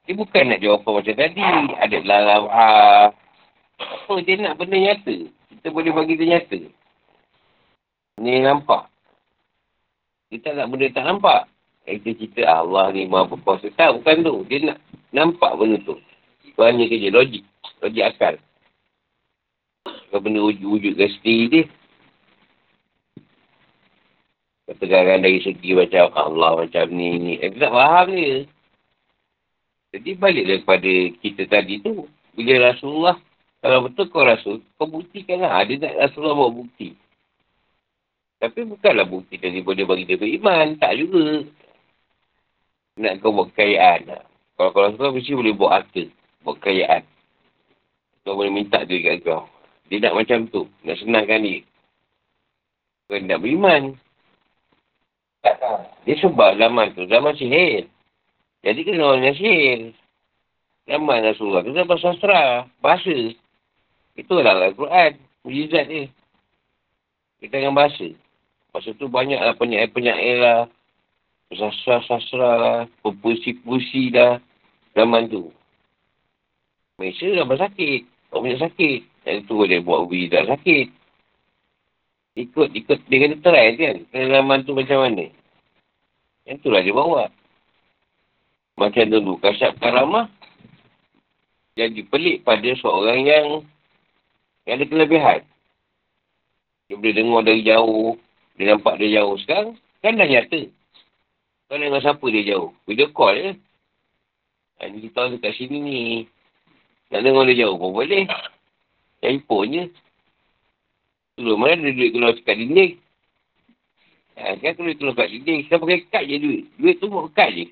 Dia 0.06 0.14
bukan 0.14 0.54
nak 0.54 0.62
jawab 0.62 0.86
macam 0.86 1.18
tadi. 1.18 1.41
Ada 1.82 1.98
lalau 2.06 2.46
ha. 2.54 2.68
Apa 3.82 4.14
dia 4.22 4.38
nak 4.38 4.62
benda 4.62 4.78
nyata. 4.78 5.34
Kita 5.50 5.74
boleh 5.74 5.89
bagi 5.89 6.14
dia 6.14 6.38
nyata. 6.38 6.84
Ni 8.16 8.39
nampak. 8.39 8.88
Kita 10.32 10.55
nak 10.55 10.72
benda 10.72 10.88
tak 10.95 11.03
nampak. 11.03 11.41
Kita 11.86 12.09
cerita 12.18 12.41
Allah 12.49 12.89
ni 12.95 13.05
maha 13.05 13.30
berkuasa. 13.30 13.70
Tak, 13.76 14.01
bukan 14.01 14.26
tu. 14.26 14.36
Dia 14.47 14.74
nak 14.74 14.80
nampak 15.11 15.51
benda 15.59 15.78
tu. 15.84 15.99
Itu 16.47 16.59
hanya 16.63 16.88
kerja 16.88 17.09
logik. 17.11 17.43
Logik 17.84 18.05
akal. 18.07 18.36
Kalau 19.84 20.22
benda 20.24 20.39
wujud-wujudkan 20.41 21.11
sendiri 21.20 21.45
dia. 21.51 21.63
Ketegangan 24.66 25.22
dari 25.22 25.39
segi 25.45 25.78
macam 25.78 26.09
Allah 26.16 26.51
macam 26.66 26.86
ni. 26.89 27.09
ni. 27.22 27.34
Eh, 27.38 27.53
tak 27.53 27.70
faham 27.70 28.07
dia. 28.09 28.49
Jadi 29.93 30.09
baliklah 30.18 30.57
kepada 30.66 30.91
kita 31.22 31.41
tadi 31.45 31.84
tu. 31.86 32.09
Bila 32.36 32.74
Rasulullah, 32.74 33.16
kalau 33.63 33.88
betul 33.88 34.11
kau 34.11 34.26
Rasul, 34.26 34.59
kau 34.76 34.89
buktikan 34.89 35.39
lah. 35.39 35.63
Dia 35.63 35.80
nak 35.80 35.93
Rasulullah 36.09 36.36
bawa 36.36 36.51
bukti. 36.66 37.05
Tapi 38.46 38.62
bukanlah 38.62 39.10
bukti 39.10 39.41
boleh 39.41 39.89
bagi 39.89 40.06
dia 40.06 40.22
beriman. 40.22 40.78
Tak 40.78 40.93
juga. 41.02 41.50
Nak 43.02 43.26
kau 43.26 43.34
buat 43.34 43.50
kekayaan. 43.58 44.22
Kalau 44.54 44.70
kalau 44.70 44.93
kau 44.93 45.10
mesti 45.18 45.34
boleh 45.34 45.58
buat 45.58 45.82
harta. 45.82 46.06
Buat 46.46 46.62
kekayaan. 46.62 47.02
Kau 48.22 48.38
boleh 48.38 48.54
minta 48.54 48.86
duit 48.86 49.02
kat 49.02 49.26
kau. 49.26 49.50
Dia 49.89 49.98
nak 49.98 50.22
macam 50.22 50.46
tu. 50.54 50.70
Nak 50.86 51.02
senangkan 51.02 51.41
dia. 51.41 51.66
Kau 53.10 53.18
nak 53.18 53.41
beriman. 53.41 53.98
Dia 56.06 56.16
sebab 56.22 56.62
zaman 56.62 56.93
tu, 56.93 57.10
zaman 57.10 57.34
sihir. 57.34 57.89
Jadi 58.62 58.80
kena 58.86 59.10
orang 59.10 59.26
dengan 59.26 59.36
sihir. 59.41 59.80
Zaman 60.86 61.18
Rasulullah 61.26 61.66
tu 61.66 61.74
zaman 61.74 61.98
sastra, 61.98 62.70
bahasa. 62.78 63.34
Itulah 64.14 64.54
Al-Quran, 64.54 65.18
mujizat 65.41 65.89
dia. 65.89 66.06
Kita 67.41 67.58
dengan 67.58 67.74
bahasa. 67.74 68.14
Masa 68.76 68.91
tu 68.99 69.07
banyaklah 69.07 69.55
penyair-penyair 69.55 70.36
lah. 70.43 70.61
Sastra-sastra 71.47 72.51
lah. 72.59 72.80
Puisi-puisi 72.99 74.11
lah. 74.11 74.43
Zaman 74.91 75.32
tu. 75.32 75.47
Malaysia 76.99 77.32
dah 77.32 77.47
sakit. 77.55 78.03
Tak 78.28 78.39
banyak 78.43 78.59
sakit. 78.59 78.99
Yang 79.23 79.39
tu 79.47 79.63
dia 79.63 79.80
buat 79.80 80.11
ubi 80.11 80.28
tak 80.28 80.51
sakit. 80.51 80.91
Ikut, 82.36 82.76
ikut. 82.76 82.99
Dia 83.07 83.17
kena 83.23 83.39
try 83.39 83.80
kan. 83.80 83.95
Zaman 84.11 84.67
tu 84.67 84.76
macam 84.76 85.07
mana. 85.07 85.32
Yang 86.43 86.57
tu 86.59 86.67
lah 86.67 86.84
dia 86.84 86.91
bawa. 86.91 87.32
Macam 88.76 89.07
dulu. 89.07 89.39
Kasyap 89.39 89.80
karamah. 89.80 90.28
Jadi 91.80 92.03
pelik 92.11 92.43
pada 92.43 92.67
seorang 92.76 93.23
yang 93.23 93.47
yang 94.67 94.76
ada 94.84 94.86
kelebihan. 94.88 95.39
Dia 96.91 96.99
boleh 96.99 97.15
dengar 97.15 97.41
dari 97.47 97.63
jauh. 97.63 98.19
Dia 98.56 98.72
nampak 98.72 98.95
dia 98.99 99.20
jauh 99.20 99.36
sekarang, 99.43 99.76
kan 99.99 100.16
dah 100.16 100.28
nyata. 100.28 100.72
Kan 101.68 101.82
dengan 101.82 101.99
siapa 101.99 102.26
dia 102.32 102.56
jauh? 102.56 102.72
Video 102.88 103.12
call 103.12 103.36
je. 103.36 103.51
Ha, 104.80 104.91
ni 104.91 105.08
kita 105.08 105.16
tahu 105.18 105.28
dekat 105.36 105.53
sini 105.58 105.78
ni. 105.82 105.97
Nak 107.12 107.24
dengar 107.26 107.47
dia 107.47 107.66
jauh 107.66 107.76
pun 107.76 107.91
boleh. 107.95 108.28
Telefon 109.20 109.64
je. 109.72 109.84
Dulu 111.36 111.60
mana 111.60 111.76
ada 111.76 111.91
duit 111.91 112.12
keluar 112.16 112.32
dekat 112.32 112.56
dinding. 112.56 112.93
Ha, 114.39 114.56
kan 114.62 114.72
duit 114.78 114.95
keluar 115.01 115.16
dekat 115.18 115.30
dinding. 115.36 115.60
Kita 115.68 115.76
pakai 115.82 115.99
kad 116.08 116.24
je 116.24 116.36
duit. 116.38 116.64
Duit 116.78 116.95
tu 117.01 117.12
buat 117.12 117.34
kad 117.34 117.51
je. 117.51 117.68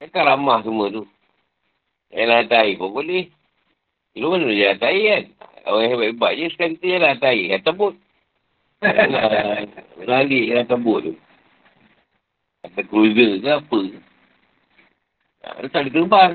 Kan 0.00 0.26
ramah 0.26 0.60
semua 0.64 0.88
tu. 0.92 1.04
Yang 2.10 2.28
lantai 2.28 2.74
air 2.74 2.78
pun 2.80 2.90
boleh. 2.90 3.30
Dulu 4.16 4.26
mana 4.34 4.50
dia 4.50 4.74
lantai 4.74 4.96
kan? 5.06 5.24
Orang 5.70 5.86
hebat-hebat 5.86 6.32
je 6.34 6.44
sekarang 6.50 6.72
kita 6.76 6.86
jalan 6.98 7.04
lantai 7.14 7.36
air. 7.46 7.62
Lari 10.08 10.48
dalam 10.48 10.64
kabut 10.64 11.04
tu. 11.04 11.12
Atau 12.64 12.84
cruiser 12.88 13.36
ke 13.40 13.48
apa. 13.48 13.80
Ha, 15.40 15.68
tak 15.68 15.84
boleh 15.84 15.92
terbang. 15.92 16.32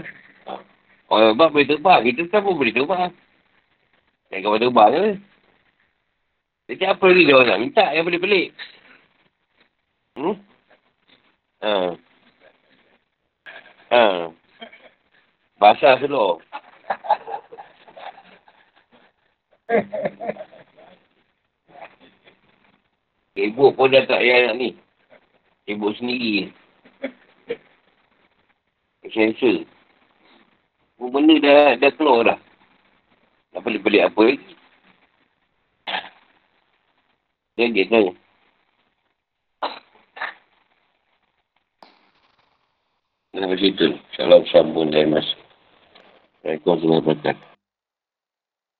Orang 1.09 1.33
hebat 1.33 1.49
boleh 1.49 1.69
terbang. 1.69 2.01
Kita 2.05 2.21
kan 2.29 2.45
pun 2.45 2.57
boleh 2.57 2.73
terbang. 2.73 3.09
Yang 4.29 4.41
kau 4.45 4.61
terbang 4.61 4.89
ke? 4.93 5.05
Jadi 6.65 6.83
apa 6.85 7.05
lagi 7.05 7.25
dia 7.25 7.35
orang 7.37 7.49
nak 7.49 7.61
minta 7.61 7.85
yang 7.93 8.05
boleh 8.05 8.21
pelik? 8.21 8.47
Hmm? 10.17 10.37
Ha. 11.61 11.73
Ha. 13.89 14.03
Basah 15.57 15.97
seluruh. 15.97 16.41
Ibu 23.35 23.75
pun 23.75 23.91
dah 23.91 24.07
tak 24.07 24.23
payah 24.23 24.47
nak 24.47 24.55
ni. 24.55 24.71
Ibu 25.67 25.91
sendiri. 25.99 26.55
Sensor. 29.11 29.67
Semua 30.95 31.11
benda 31.11 31.35
dah, 31.43 31.75
dah 31.75 31.91
keluar 31.99 32.19
dah. 32.23 32.39
Tak 33.51 33.61
pelik-pelik 33.67 34.07
apa 34.07 34.19
lagi. 34.23 34.39
Dia 37.55 37.71
dia 37.71 37.87
tanya. 37.91 38.11
Sampai 43.35 43.59
situ. 43.59 43.87
Salam 44.15 44.47
sambung 44.47 44.91
dari 44.91 45.11
mas. 45.11 45.27
Assalamualaikum 46.39 46.71
warahmatullahi 46.71 47.03
wabarakatuh. 47.03 47.54